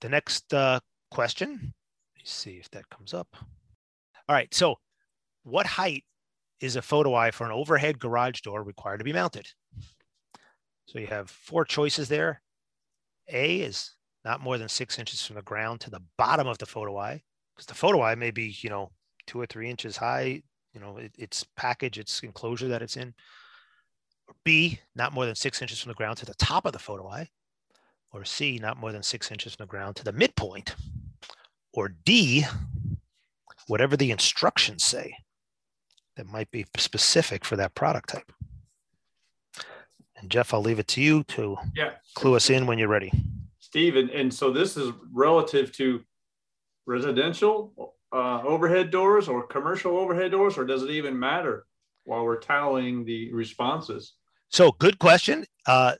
The 0.00 0.08
next 0.08 0.52
uh, 0.54 0.80
question, 1.10 1.50
let 1.50 1.60
me 1.60 2.22
see 2.24 2.52
if 2.52 2.70
that 2.70 2.88
comes 2.90 3.12
up. 3.12 3.28
All 4.28 4.34
right, 4.34 4.52
so 4.54 4.76
what 5.42 5.66
height 5.66 6.04
is 6.60 6.76
a 6.76 6.82
photo 6.82 7.14
eye 7.14 7.30
for 7.30 7.44
an 7.44 7.52
overhead 7.52 7.98
garage 7.98 8.40
door 8.40 8.62
required 8.62 8.98
to 8.98 9.04
be 9.04 9.12
mounted? 9.12 9.46
So 10.86 10.98
you 10.98 11.06
have 11.06 11.30
four 11.30 11.64
choices 11.64 12.08
there. 12.08 12.42
A 13.30 13.60
is 13.60 13.94
not 14.28 14.42
more 14.42 14.58
than 14.58 14.68
six 14.68 14.98
inches 14.98 15.24
from 15.24 15.36
the 15.36 15.42
ground 15.42 15.80
to 15.80 15.88
the 15.88 16.02
bottom 16.18 16.46
of 16.46 16.58
the 16.58 16.66
photo 16.66 16.98
eye, 16.98 17.22
because 17.56 17.64
the 17.64 17.74
photo 17.74 18.02
eye 18.02 18.14
may 18.14 18.30
be, 18.30 18.54
you 18.60 18.68
know, 18.68 18.90
two 19.26 19.40
or 19.40 19.46
three 19.46 19.70
inches 19.70 19.96
high, 19.96 20.42
you 20.74 20.80
know, 20.80 20.98
it, 20.98 21.12
its 21.16 21.46
package, 21.56 21.98
its 21.98 22.22
enclosure 22.22 22.68
that 22.68 22.82
it's 22.82 22.98
in. 22.98 23.14
Or 24.28 24.34
B, 24.44 24.80
not 24.94 25.14
more 25.14 25.24
than 25.24 25.34
six 25.34 25.62
inches 25.62 25.80
from 25.80 25.88
the 25.88 25.94
ground 25.94 26.18
to 26.18 26.26
the 26.26 26.34
top 26.34 26.66
of 26.66 26.74
the 26.74 26.78
photo 26.78 27.08
eye. 27.08 27.30
Or 28.12 28.22
C, 28.26 28.58
not 28.60 28.76
more 28.76 28.92
than 28.92 29.02
six 29.02 29.32
inches 29.32 29.54
from 29.54 29.64
the 29.64 29.70
ground 29.70 29.96
to 29.96 30.04
the 30.04 30.12
midpoint. 30.12 30.76
Or 31.72 31.88
D, 31.88 32.44
whatever 33.66 33.96
the 33.96 34.10
instructions 34.10 34.84
say 34.84 35.14
that 36.16 36.26
might 36.26 36.50
be 36.50 36.66
specific 36.76 37.46
for 37.46 37.56
that 37.56 37.74
product 37.74 38.10
type. 38.10 38.30
And 40.18 40.30
Jeff, 40.30 40.52
I'll 40.52 40.60
leave 40.60 40.80
it 40.80 40.88
to 40.88 41.00
you 41.00 41.24
to 41.24 41.56
yeah. 41.74 41.92
clue 42.14 42.36
us 42.36 42.50
in 42.50 42.66
when 42.66 42.78
you're 42.78 42.88
ready. 42.88 43.10
Steve, 43.68 43.96
and, 43.96 44.08
and 44.08 44.32
so 44.32 44.50
this 44.50 44.78
is 44.78 44.92
relative 45.12 45.70
to 45.72 46.00
residential 46.86 47.94
uh, 48.14 48.40
overhead 48.40 48.90
doors 48.90 49.28
or 49.28 49.46
commercial 49.46 49.98
overhead 49.98 50.30
doors, 50.30 50.56
or 50.56 50.64
does 50.64 50.82
it 50.82 50.88
even 50.88 51.18
matter 51.18 51.66
while 52.04 52.24
we're 52.24 52.40
tallying 52.40 53.04
the 53.04 53.30
responses? 53.34 54.14
So, 54.48 54.72
good 54.72 54.98
question. 54.98 55.44
Uh, 55.66 55.96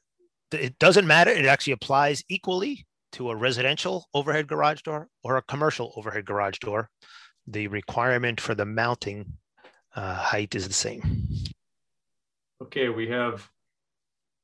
it 0.51 0.79
doesn't 0.79 1.07
matter. 1.07 1.31
It 1.31 1.45
actually 1.45 1.75
applies 1.75 2.25
equally 2.31 2.87
to 3.13 3.29
a 3.29 3.37
residential 3.37 4.07
overhead 4.15 4.49
garage 4.49 4.81
door 4.81 5.09
or 5.23 5.37
a 5.37 5.43
commercial 5.43 5.93
overhead 5.95 6.25
garage 6.25 6.57
door. 6.61 6.89
The 7.49 7.67
requirement 7.67 8.41
for 8.41 8.55
the 8.55 8.65
mounting 8.65 9.35
uh, 9.95 10.15
height 10.15 10.55
is 10.55 10.67
the 10.67 10.73
same. 10.73 11.29
Okay, 12.63 12.89
we 12.89 13.09
have 13.09 13.47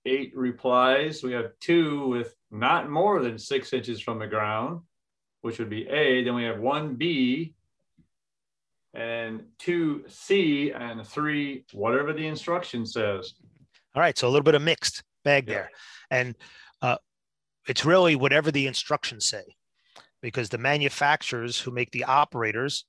eight 0.07 0.33
replies. 0.37 1.23
We 1.23 1.33
have 1.33 1.53
two 1.61 2.09
with 2.09 2.35
not 2.51 2.91
more 2.91 3.23
than 3.23 3.39
six 3.39 3.73
inches 3.73 4.01
from 4.01 4.19
the 4.19 4.27
ground, 4.27 4.81
which 5.41 5.59
would 5.59 5.71
be 5.71 5.87
A. 5.89 6.25
Then 6.25 6.35
we 6.35 6.45
have 6.45 6.57
1B 6.57 7.55
and 8.95 9.43
2C 9.59 10.79
and 10.79 11.07
3, 11.07 11.65
whatever 11.73 12.13
the 12.13 12.27
instruction 12.27 12.87
says. 12.87 13.35
All 13.95 14.01
right. 14.01 14.17
So 14.17 14.29
a 14.29 14.31
little 14.31 14.45
bit 14.45 14.55
of 14.55 14.63
mixed 14.63 15.03
bag 15.25 15.49
yeah. 15.49 15.55
there. 15.55 15.71
And 16.11 16.37
uh, 16.83 16.97
it's 17.67 17.85
really 17.85 18.17
whatever 18.17 18.51
the 18.51 18.67
instructions 18.67 19.27
say, 19.27 19.43
because 20.23 20.49
the 20.49 20.59
manufacturers 20.59 21.59
who 21.59 21.71
make 21.71 21.91
the 21.91 22.05
operators 22.05 22.85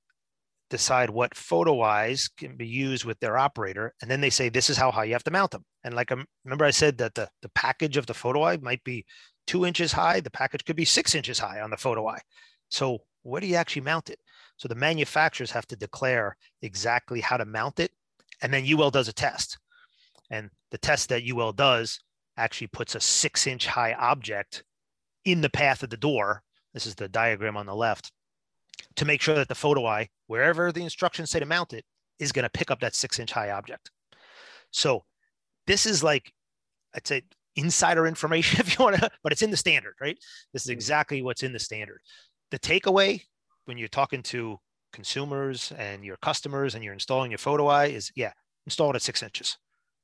decide 0.70 1.10
what 1.10 1.36
photo 1.36 1.82
eyes 1.82 2.30
can 2.38 2.56
be 2.56 2.68
used 2.68 3.06
with 3.06 3.20
their 3.20 3.38
operator 3.38 3.94
and 4.02 4.10
then 4.10 4.20
they 4.20 4.32
say 4.32 4.50
this 4.50 4.70
is 4.70 4.78
how 4.78 4.90
high 4.90 5.04
you 5.04 5.14
have 5.14 5.24
to 5.24 5.32
mount 5.32 5.52
them 5.52 5.64
and 5.86 5.94
like 5.94 6.12
I 6.12 6.16
um, 6.16 6.26
remember 6.44 6.66
i 6.66 6.72
said 6.72 6.98
that 6.98 7.14
the, 7.14 7.30
the 7.42 7.50
package 7.50 7.96
of 7.96 8.08
the 8.08 8.14
photo 8.14 8.44
eye 8.44 8.58
might 8.58 8.84
be 8.84 9.06
two 9.48 9.66
inches 9.66 9.94
high 9.94 10.20
the 10.20 10.32
package 10.32 10.66
could 10.66 10.76
be 10.76 10.84
six 10.84 11.16
inches 11.16 11.40
high 11.40 11.62
on 11.62 11.70
the 11.70 11.78
photo 11.78 12.08
eye. 12.08 12.22
So 12.70 13.00
where 13.22 13.40
do 13.40 13.48
you 13.48 13.56
actually 13.56 13.84
mount 13.84 14.10
it? 14.10 14.20
So 14.58 14.68
the 14.68 14.76
manufacturers 14.76 15.52
have 15.52 15.68
to 15.68 15.76
declare 15.76 16.36
exactly 16.62 17.22
how 17.22 17.38
to 17.38 17.46
mount 17.46 17.80
it 17.80 17.92
and 18.42 18.54
then 18.54 18.66
ul 18.68 18.92
does 18.92 19.08
a 19.08 19.14
test. 19.14 19.60
And 20.30 20.50
the 20.72 20.78
test 20.78 21.10
that 21.10 21.24
ul 21.30 21.54
does 21.54 22.00
actually 22.36 22.68
puts 22.68 22.96
a 22.96 23.00
six 23.00 23.48
inch 23.48 23.68
high 23.68 23.94
object 23.94 24.64
in 25.24 25.42
the 25.42 25.50
path 25.50 25.84
of 25.84 25.92
the 25.92 25.98
door. 25.98 26.42
This 26.74 26.88
is 26.88 26.96
the 26.96 27.08
diagram 27.08 27.56
on 27.56 27.68
the 27.68 27.76
left 27.76 28.12
to 28.96 29.06
make 29.06 29.22
sure 29.22 29.36
that 29.36 29.48
the 29.48 29.56
photo 29.56 29.86
eye, 29.86 30.10
wherever 30.28 30.72
the 30.72 30.84
instructions 30.84 31.30
say 31.30 31.40
to 31.40 31.46
mount 31.46 31.74
it, 31.74 31.86
is 32.20 32.32
going 32.32 32.44
to 32.44 32.50
pick 32.50 32.72
up 32.72 32.80
that 32.80 32.96
six 32.96 33.20
inch 33.20 33.32
high 33.32 33.52
object. 33.52 33.92
So 34.72 35.04
this 35.68 35.86
is 35.86 36.04
like, 36.04 36.32
I'd 36.94 37.08
say 37.08 37.24
insider 37.56 38.08
information 38.08 38.60
if 38.66 38.78
you 38.78 38.84
want 38.84 38.98
to, 38.98 39.10
but 39.24 39.32
it's 39.32 39.42
in 39.42 39.52
the 39.52 39.58
standard, 39.58 39.96
right? 40.02 40.18
This 40.54 40.64
is 40.64 40.68
mm-hmm. 40.68 40.74
exactly 40.74 41.22
what's 41.22 41.44
in 41.44 41.54
the 41.54 41.60
standard. 41.60 42.02
The 42.52 42.60
takeaway 42.60 43.22
when 43.66 43.78
you're 43.78 43.88
talking 43.88 44.22
to 44.22 44.60
consumers 44.94 45.74
and 45.78 46.06
your 46.06 46.18
customers 46.18 46.76
and 46.76 46.84
you're 46.84 46.94
installing 46.94 47.32
your 47.32 47.38
photo 47.38 47.68
eye 47.68 47.88
is 47.88 48.12
yeah, 48.16 48.32
install 48.66 48.92
it 48.92 48.96
at 48.96 49.02
six 49.02 49.24
inches, 49.24 49.58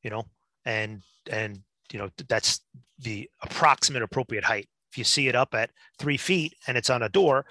you 0.04 0.10
know, 0.10 0.24
and, 0.65 1.02
and, 1.32 1.60
you 1.91 2.00
know, 2.00 2.10
that's 2.28 2.62
the 3.00 3.30
approximate 3.41 4.02
appropriate 4.02 4.43
height. 4.43 4.67
If 4.91 4.97
you 4.97 5.04
see 5.04 5.28
it 5.28 5.36
up 5.36 5.54
at 5.54 5.69
three 6.00 6.17
feet 6.17 6.54
and 6.67 6.78
it's 6.78 6.89
on 6.89 7.04
a 7.04 7.10
door, 7.10 7.45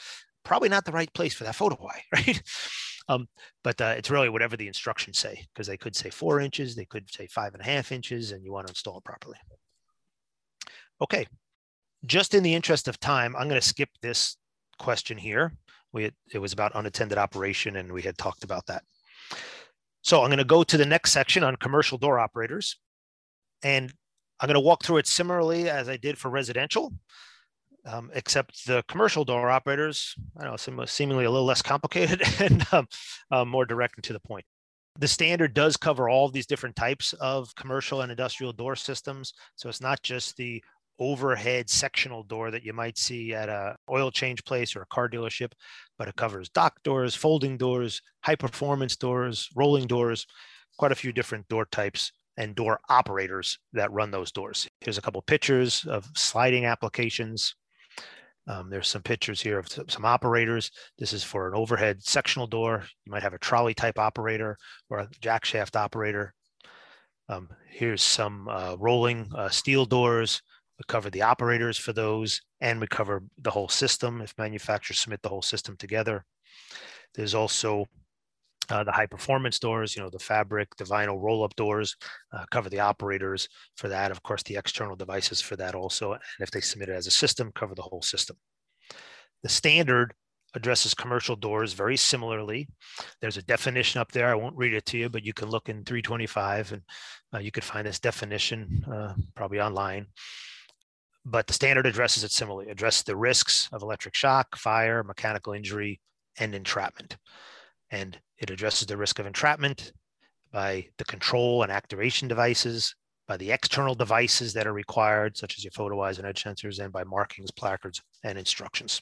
probably 0.44 0.68
not 0.68 0.84
the 0.84 0.92
right 0.92 1.12
place 1.14 1.34
for 1.34 1.44
that 1.44 1.54
photo 1.54 1.86
eye, 1.86 2.02
right? 2.12 2.42
Um, 3.10 3.26
but 3.64 3.80
uh, 3.80 3.94
it's 3.96 4.08
really 4.08 4.28
whatever 4.28 4.56
the 4.56 4.68
instructions 4.68 5.18
say, 5.18 5.44
because 5.52 5.66
they 5.66 5.76
could 5.76 5.96
say 5.96 6.10
four 6.10 6.38
inches, 6.38 6.76
they 6.76 6.84
could 6.84 7.10
say 7.10 7.26
five 7.26 7.54
and 7.54 7.60
a 7.60 7.64
half 7.64 7.90
inches, 7.90 8.30
and 8.30 8.44
you 8.44 8.52
want 8.52 8.68
to 8.68 8.70
install 8.70 8.98
it 8.98 9.04
properly. 9.04 9.36
Okay, 11.02 11.26
just 12.06 12.34
in 12.34 12.44
the 12.44 12.54
interest 12.54 12.86
of 12.86 13.00
time, 13.00 13.34
I'm 13.34 13.48
going 13.48 13.60
to 13.60 13.66
skip 13.66 13.88
this 14.00 14.36
question 14.78 15.18
here. 15.18 15.52
We 15.92 16.04
had, 16.04 16.14
it 16.32 16.38
was 16.38 16.52
about 16.52 16.70
unattended 16.76 17.18
operation, 17.18 17.74
and 17.76 17.90
we 17.90 18.02
had 18.02 18.16
talked 18.16 18.44
about 18.44 18.66
that. 18.66 18.84
So 20.02 20.22
I'm 20.22 20.28
going 20.28 20.38
to 20.38 20.44
go 20.44 20.62
to 20.62 20.76
the 20.76 20.86
next 20.86 21.10
section 21.10 21.42
on 21.42 21.56
commercial 21.56 21.98
door 21.98 22.20
operators, 22.20 22.76
and 23.64 23.92
I'm 24.38 24.46
going 24.46 24.54
to 24.54 24.60
walk 24.60 24.84
through 24.84 24.98
it 24.98 25.08
similarly 25.08 25.68
as 25.68 25.88
I 25.88 25.96
did 25.96 26.16
for 26.16 26.30
residential 26.30 26.92
um, 27.86 28.10
except 28.14 28.66
the 28.66 28.82
commercial 28.88 29.24
door 29.24 29.50
operators, 29.50 30.14
I 30.38 30.44
know, 30.44 30.56
seem, 30.56 30.80
seemingly 30.86 31.24
a 31.24 31.30
little 31.30 31.46
less 31.46 31.62
complicated 31.62 32.22
and 32.40 32.66
um, 32.72 32.88
uh, 33.30 33.44
more 33.44 33.66
direct 33.66 33.96
and 33.96 34.04
to 34.04 34.12
the 34.12 34.20
point. 34.20 34.44
The 34.98 35.08
standard 35.08 35.54
does 35.54 35.76
cover 35.76 36.08
all 36.08 36.26
of 36.26 36.32
these 36.32 36.46
different 36.46 36.76
types 36.76 37.12
of 37.14 37.54
commercial 37.54 38.02
and 38.02 38.10
industrial 38.10 38.52
door 38.52 38.76
systems. 38.76 39.32
So 39.56 39.68
it's 39.68 39.80
not 39.80 40.02
just 40.02 40.36
the 40.36 40.62
overhead 40.98 41.70
sectional 41.70 42.22
door 42.24 42.50
that 42.50 42.62
you 42.62 42.74
might 42.74 42.98
see 42.98 43.32
at 43.32 43.48
a 43.48 43.74
oil 43.88 44.10
change 44.10 44.44
place 44.44 44.76
or 44.76 44.82
a 44.82 44.86
car 44.86 45.08
dealership, 45.08 45.52
but 45.98 46.08
it 46.08 46.16
covers 46.16 46.50
dock 46.50 46.74
doors, 46.84 47.14
folding 47.14 47.56
doors, 47.56 48.02
high 48.22 48.34
performance 48.34 48.96
doors, 48.96 49.48
rolling 49.56 49.86
doors, 49.86 50.26
quite 50.78 50.92
a 50.92 50.96
few 50.96 51.12
different 51.12 51.48
door 51.48 51.66
types 51.72 52.12
and 52.36 52.54
door 52.54 52.80
operators 52.88 53.58
that 53.72 53.92
run 53.92 54.10
those 54.10 54.32
doors. 54.32 54.68
Here's 54.80 54.98
a 54.98 55.02
couple 55.02 55.20
pictures 55.22 55.84
of 55.86 56.06
sliding 56.14 56.66
applications 56.66 57.54
um, 58.50 58.68
there's 58.68 58.88
some 58.88 59.02
pictures 59.02 59.40
here 59.40 59.60
of 59.60 59.68
some 59.68 60.04
operators. 60.04 60.72
This 60.98 61.12
is 61.12 61.22
for 61.22 61.48
an 61.48 61.54
overhead 61.54 62.02
sectional 62.02 62.48
door. 62.48 62.84
You 63.04 63.12
might 63.12 63.22
have 63.22 63.32
a 63.32 63.38
trolley 63.38 63.74
type 63.74 63.96
operator 63.96 64.58
or 64.88 64.98
a 64.98 65.08
jack 65.20 65.44
shaft 65.44 65.76
operator. 65.76 66.34
Um, 67.28 67.48
here's 67.68 68.02
some 68.02 68.48
uh, 68.48 68.74
rolling 68.76 69.30
uh, 69.36 69.50
steel 69.50 69.86
doors. 69.86 70.42
We 70.78 70.82
cover 70.88 71.10
the 71.10 71.22
operators 71.22 71.78
for 71.78 71.92
those 71.92 72.40
and 72.60 72.80
we 72.80 72.88
cover 72.88 73.22
the 73.38 73.52
whole 73.52 73.68
system 73.68 74.20
if 74.20 74.34
manufacturers 74.36 74.98
submit 74.98 75.22
the 75.22 75.28
whole 75.28 75.42
system 75.42 75.76
together. 75.76 76.24
There's 77.14 77.36
also 77.36 77.86
uh, 78.70 78.84
the 78.84 78.92
high 78.92 79.06
performance 79.06 79.58
doors, 79.58 79.96
you 79.96 80.02
know, 80.02 80.10
the 80.10 80.18
fabric, 80.18 80.74
the 80.76 80.84
vinyl 80.84 81.20
roll 81.20 81.44
up 81.44 81.54
doors, 81.56 81.96
uh, 82.32 82.44
cover 82.50 82.68
the 82.68 82.80
operators 82.80 83.48
for 83.76 83.88
that. 83.88 84.10
Of 84.10 84.22
course, 84.22 84.42
the 84.42 84.56
external 84.56 84.96
devices 84.96 85.40
for 85.40 85.56
that 85.56 85.74
also. 85.74 86.12
And 86.12 86.22
if 86.40 86.50
they 86.50 86.60
submit 86.60 86.88
it 86.88 86.94
as 86.94 87.06
a 87.06 87.10
system, 87.10 87.52
cover 87.54 87.74
the 87.74 87.82
whole 87.82 88.02
system. 88.02 88.36
The 89.42 89.48
standard 89.48 90.14
addresses 90.54 90.94
commercial 90.94 91.36
doors 91.36 91.72
very 91.72 91.96
similarly. 91.96 92.68
There's 93.20 93.36
a 93.36 93.42
definition 93.42 94.00
up 94.00 94.12
there. 94.12 94.28
I 94.28 94.34
won't 94.34 94.56
read 94.56 94.74
it 94.74 94.84
to 94.86 94.98
you, 94.98 95.08
but 95.08 95.24
you 95.24 95.32
can 95.32 95.48
look 95.48 95.68
in 95.68 95.84
325 95.84 96.72
and 96.72 96.82
uh, 97.34 97.38
you 97.38 97.50
could 97.50 97.64
find 97.64 97.86
this 97.86 98.00
definition 98.00 98.84
uh, 98.92 99.14
probably 99.34 99.60
online. 99.60 100.06
But 101.24 101.46
the 101.46 101.52
standard 101.52 101.86
addresses 101.86 102.24
it 102.24 102.32
similarly, 102.32 102.70
address 102.70 103.02
the 103.02 103.16
risks 103.16 103.68
of 103.72 103.82
electric 103.82 104.14
shock, 104.14 104.56
fire, 104.56 105.04
mechanical 105.04 105.52
injury, 105.52 106.00
and 106.38 106.54
entrapment 106.54 107.16
and 107.90 108.18
it 108.40 108.50
addresses 108.50 108.86
the 108.86 108.96
risk 108.96 109.18
of 109.18 109.26
entrapment 109.26 109.92
by 110.52 110.88
the 110.98 111.04
control 111.04 111.62
and 111.62 111.70
activation 111.70 112.26
devices, 112.26 112.94
by 113.28 113.36
the 113.36 113.52
external 113.52 113.94
devices 113.94 114.52
that 114.54 114.66
are 114.66 114.72
required, 114.72 115.36
such 115.36 115.56
as 115.56 115.62
your 115.62 115.70
photo 115.70 116.00
eyes 116.00 116.18
and 116.18 116.26
edge 116.26 116.42
sensors, 116.42 116.82
and 116.82 116.92
by 116.92 117.04
markings, 117.04 117.50
placards, 117.50 118.02
and 118.24 118.36
instructions. 118.38 119.00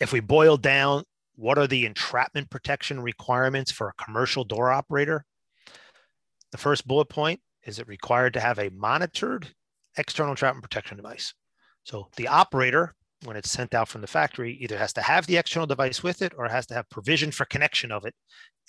If 0.00 0.12
we 0.12 0.20
boil 0.20 0.56
down, 0.56 1.04
what 1.36 1.58
are 1.58 1.66
the 1.66 1.86
entrapment 1.86 2.50
protection 2.50 3.00
requirements 3.00 3.70
for 3.70 3.88
a 3.88 4.04
commercial 4.04 4.44
door 4.44 4.70
operator? 4.70 5.24
The 6.52 6.58
first 6.58 6.86
bullet 6.86 7.08
point 7.08 7.40
is 7.64 7.78
it 7.78 7.88
required 7.88 8.34
to 8.34 8.40
have 8.40 8.58
a 8.58 8.70
monitored 8.70 9.48
external 9.96 10.32
entrapment 10.32 10.62
protection 10.62 10.96
device. 10.96 11.32
So 11.84 12.08
the 12.16 12.28
operator 12.28 12.94
when 13.26 13.36
it's 13.36 13.50
sent 13.50 13.74
out 13.74 13.88
from 13.88 14.00
the 14.00 14.06
factory 14.06 14.56
either 14.60 14.78
has 14.78 14.92
to 14.94 15.02
have 15.02 15.26
the 15.26 15.36
external 15.36 15.66
device 15.66 16.02
with 16.02 16.22
it 16.22 16.32
or 16.36 16.48
has 16.48 16.66
to 16.66 16.74
have 16.74 16.88
provision 16.90 17.30
for 17.30 17.44
connection 17.44 17.92
of 17.92 18.04
it 18.04 18.14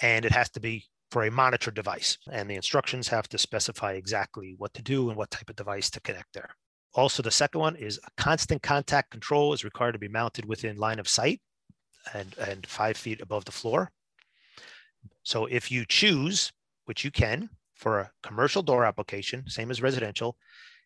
and 0.02 0.26
it 0.26 0.32
has 0.32 0.50
to 0.50 0.60
be 0.60 0.86
for 1.12 1.24
a 1.24 1.32
monitored 1.32 1.76
device 1.76 2.18
and 2.32 2.50
the 2.50 2.56
instructions 2.56 3.08
have 3.08 3.28
to 3.30 3.38
specify 3.38 3.94
exactly 3.94 4.56
what 4.58 4.74
to 4.74 4.82
do 4.82 5.10
and 5.10 5.18
what 5.18 5.32
type 5.32 5.50
of 5.50 5.56
device 5.56 5.90
to 5.90 6.02
connect 6.02 6.34
there. 6.34 6.50
Also 6.94 7.24
the 7.24 7.32
second 7.32 7.62
one 7.62 7.76
is 7.76 8.00
a 8.06 8.22
constant 8.22 8.62
contact 8.62 9.12
control 9.12 9.54
is 9.54 9.64
required 9.64 9.94
to 9.94 10.00
be 10.00 10.08
mounted 10.08 10.46
within 10.46 10.78
line 10.78 11.00
of 11.00 11.08
sight 11.08 11.40
and, 12.14 12.36
and 12.38 12.68
five 12.68 12.98
feet 12.98 13.22
above 13.22 13.46
the 13.46 13.52
floor. 13.52 13.92
So 15.24 15.46
if 15.46 15.72
you 15.72 15.86
choose 15.86 16.52
which 16.86 17.06
you 17.06 17.12
can 17.12 17.50
for 17.76 18.00
a 18.00 18.12
commercial 18.24 18.64
door 18.64 18.86
application 18.86 19.48
same 19.48 19.72
as 19.72 19.82
residential 19.82 20.36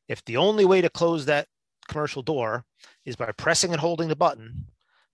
if 0.07 0.23
the 0.25 0.38
only 0.38 0.65
way 0.65 0.81
to 0.81 0.89
close 0.89 1.25
that 1.25 1.47
commercial 1.91 2.21
door 2.21 2.65
is 3.06 3.15
by 3.15 3.32
pressing 3.34 3.71
and 3.71 3.82
holding 3.82 4.08
the 4.08 4.15
button 4.15 4.65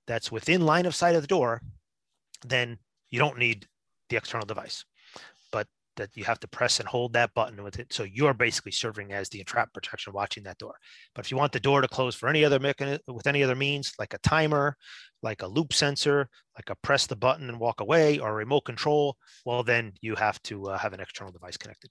that's 0.05 0.31
within 0.31 0.65
line 0.65 0.85
of 0.85 0.95
sight 0.95 1.15
of 1.15 1.21
the 1.21 1.27
door, 1.27 1.61
then 2.45 2.77
you 3.09 3.19
don't 3.19 3.37
need 3.37 3.67
the 4.09 4.15
external 4.15 4.45
device. 4.45 4.85
That 5.97 6.15
you 6.15 6.23
have 6.25 6.39
to 6.41 6.47
press 6.47 6.79
and 6.79 6.87
hold 6.87 7.13
that 7.13 7.33
button 7.33 7.63
with 7.63 7.79
it. 7.79 7.91
So 7.91 8.03
you're 8.03 8.33
basically 8.33 8.71
serving 8.71 9.11
as 9.11 9.29
the 9.29 9.39
entrap 9.39 9.73
protection 9.73 10.13
watching 10.13 10.43
that 10.43 10.59
door. 10.59 10.75
But 11.13 11.25
if 11.25 11.31
you 11.31 11.37
want 11.37 11.51
the 11.51 11.59
door 11.59 11.81
to 11.81 11.87
close 11.87 12.15
for 12.15 12.29
any 12.29 12.45
other 12.45 12.59
mechanism 12.59 13.01
with 13.07 13.27
any 13.27 13.43
other 13.43 13.55
means, 13.55 13.93
like 13.97 14.13
a 14.13 14.19
timer, 14.19 14.77
like 15.23 15.41
a 15.41 15.47
loop 15.47 15.73
sensor, 15.73 16.29
like 16.55 16.69
a 16.69 16.75
press 16.83 17.07
the 17.07 17.15
button 17.15 17.49
and 17.49 17.59
walk 17.59 17.81
away 17.81 18.19
or 18.19 18.35
remote 18.35 18.61
control, 18.61 19.17
well, 19.45 19.63
then 19.63 19.91
you 20.01 20.15
have 20.15 20.41
to 20.43 20.67
uh, 20.69 20.77
have 20.77 20.93
an 20.93 20.99
external 20.99 21.33
device 21.33 21.57
connected. 21.57 21.89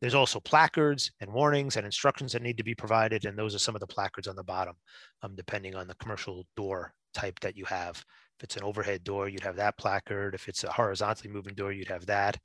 There's 0.00 0.14
also 0.14 0.40
placards 0.40 1.12
and 1.20 1.32
warnings 1.32 1.76
and 1.76 1.84
instructions 1.84 2.32
that 2.32 2.42
need 2.42 2.56
to 2.56 2.64
be 2.64 2.74
provided. 2.74 3.26
And 3.26 3.38
those 3.38 3.54
are 3.54 3.58
some 3.60 3.76
of 3.76 3.80
the 3.80 3.86
placards 3.86 4.26
on 4.26 4.36
the 4.36 4.42
bottom, 4.42 4.74
um, 5.22 5.36
depending 5.36 5.74
on 5.74 5.86
the 5.86 5.96
commercial 5.96 6.46
door 6.56 6.94
type 7.12 7.38
that 7.40 7.56
you 7.56 7.66
have. 7.66 8.02
If 8.38 8.44
it's 8.44 8.56
an 8.56 8.64
overhead 8.64 9.04
door, 9.04 9.28
you'd 9.28 9.44
have 9.44 9.56
that 9.56 9.78
placard. 9.78 10.34
If 10.34 10.48
it's 10.48 10.64
a 10.64 10.72
horizontally 10.72 11.32
moving 11.32 11.54
door, 11.54 11.72
you'd 11.72 11.88
have 11.88 12.06
that 12.06 12.36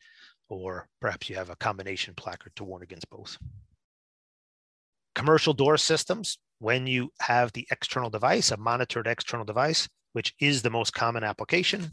or 0.50 0.88
perhaps 1.00 1.30
you 1.30 1.36
have 1.36 1.50
a 1.50 1.56
combination 1.56 2.14
placard 2.16 2.56
to 2.56 2.64
warn 2.64 2.84
against 2.84 3.10
both. 3.10 3.38
Commercial 5.16 5.54
door 5.54 5.78
systems, 5.78 6.38
when 6.60 6.88
you 6.88 7.12
have 7.22 7.52
the 7.54 7.68
external 7.72 8.10
device, 8.10 8.52
a 8.52 8.58
monitored 8.58 9.08
external 9.08 9.46
device, 9.46 9.88
which 10.14 10.34
is 10.40 10.62
the 10.62 10.70
most 10.70 10.94
common 10.94 11.24
application, 11.24 11.90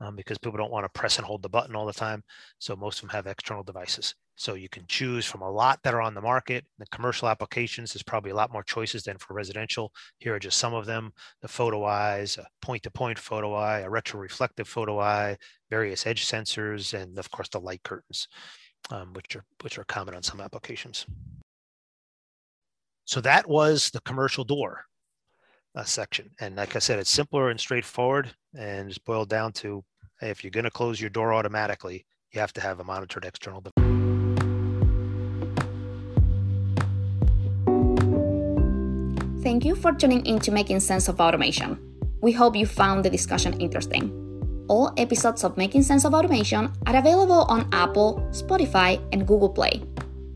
um, 0.00 0.16
because 0.16 0.38
people 0.38 0.58
don't 0.58 0.72
want 0.72 0.84
to 0.84 0.98
press 0.98 1.18
and 1.18 1.26
hold 1.26 1.42
the 1.42 1.48
button 1.48 1.76
all 1.76 1.86
the 1.86 1.92
time. 1.92 2.22
So 2.58 2.76
most 2.76 2.96
of 2.96 3.02
them 3.02 3.10
have 3.10 3.26
external 3.26 3.62
devices. 3.62 4.14
So 4.36 4.54
you 4.54 4.68
can 4.68 4.84
choose 4.88 5.24
from 5.24 5.42
a 5.42 5.50
lot 5.50 5.78
that 5.84 5.94
are 5.94 6.00
on 6.00 6.14
the 6.14 6.20
market. 6.20 6.64
The 6.78 6.86
commercial 6.86 7.28
applications, 7.28 7.92
there's 7.92 8.02
probably 8.02 8.32
a 8.32 8.34
lot 8.34 8.52
more 8.52 8.64
choices 8.64 9.04
than 9.04 9.16
for 9.18 9.34
residential. 9.34 9.92
Here 10.18 10.34
are 10.34 10.40
just 10.40 10.58
some 10.58 10.74
of 10.74 10.86
them, 10.86 11.12
the 11.40 11.48
photo 11.48 11.84
eyes, 11.84 12.36
a 12.36 12.46
point-to-point 12.60 13.18
photo 13.18 13.54
eye, 13.54 13.80
a 13.80 13.88
retroreflective 13.88 14.66
photo 14.66 14.98
eye, 14.98 15.36
various 15.70 16.06
edge 16.06 16.26
sensors, 16.26 17.00
and 17.00 17.16
of 17.18 17.30
course 17.30 17.48
the 17.48 17.60
light 17.60 17.82
curtains, 17.84 18.26
um, 18.90 19.12
which, 19.12 19.36
are, 19.36 19.44
which 19.62 19.78
are 19.78 19.84
common 19.84 20.16
on 20.16 20.22
some 20.22 20.40
applications. 20.40 21.06
So 23.04 23.20
that 23.20 23.48
was 23.48 23.90
the 23.90 24.00
commercial 24.00 24.44
door 24.44 24.84
uh, 25.74 25.84
section. 25.84 26.30
And 26.40 26.56
like 26.56 26.76
I 26.76 26.78
said, 26.78 26.98
it's 26.98 27.10
simpler 27.10 27.50
and 27.50 27.58
straightforward 27.58 28.30
and 28.56 28.88
just 28.88 29.04
boiled 29.04 29.28
down 29.28 29.52
to 29.54 29.84
hey, 30.20 30.30
if 30.30 30.44
you're 30.44 30.50
going 30.50 30.64
to 30.64 30.70
close 30.70 31.00
your 31.00 31.10
door 31.10 31.34
automatically, 31.34 32.06
you 32.32 32.40
have 32.40 32.52
to 32.54 32.60
have 32.60 32.80
a 32.80 32.84
monitored 32.84 33.24
external 33.24 33.60
device. 33.60 33.74
Thank 39.42 39.64
you 39.64 39.74
for 39.74 39.92
tuning 39.92 40.24
in 40.24 40.38
to 40.40 40.50
Making 40.50 40.80
Sense 40.80 41.08
of 41.08 41.20
Automation. 41.20 41.78
We 42.22 42.32
hope 42.32 42.56
you 42.56 42.64
found 42.64 43.04
the 43.04 43.10
discussion 43.10 43.60
interesting. 43.60 44.10
All 44.68 44.94
episodes 44.96 45.44
of 45.44 45.58
Making 45.58 45.82
Sense 45.82 46.06
of 46.06 46.14
Automation 46.14 46.72
are 46.86 46.96
available 46.96 47.44
on 47.50 47.68
Apple, 47.72 48.26
Spotify, 48.30 48.98
and 49.12 49.28
Google 49.28 49.50
Play. 49.50 49.82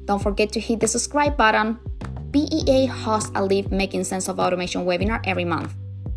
Don't 0.04 0.22
forget 0.22 0.52
to 0.52 0.60
hit 0.60 0.80
the 0.80 0.88
subscribe 0.88 1.38
button 1.38 1.78
BEA 2.30 2.86
hosts 2.86 3.30
a 3.34 3.42
live 3.44 3.72
Making 3.72 4.04
Sense 4.04 4.28
of 4.28 4.38
Automation 4.38 4.84
webinar 4.84 5.20
every 5.24 5.44
month. 5.44 5.74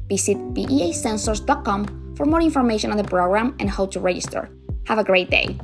Visit 0.09 0.37
beasensors.com 0.53 2.15
for 2.15 2.25
more 2.25 2.41
information 2.41 2.91
on 2.91 2.97
the 2.97 3.03
program 3.03 3.55
and 3.59 3.69
how 3.69 3.85
to 3.87 3.99
register. 3.99 4.49
Have 4.87 4.99
a 4.99 5.03
great 5.03 5.29
day. 5.29 5.57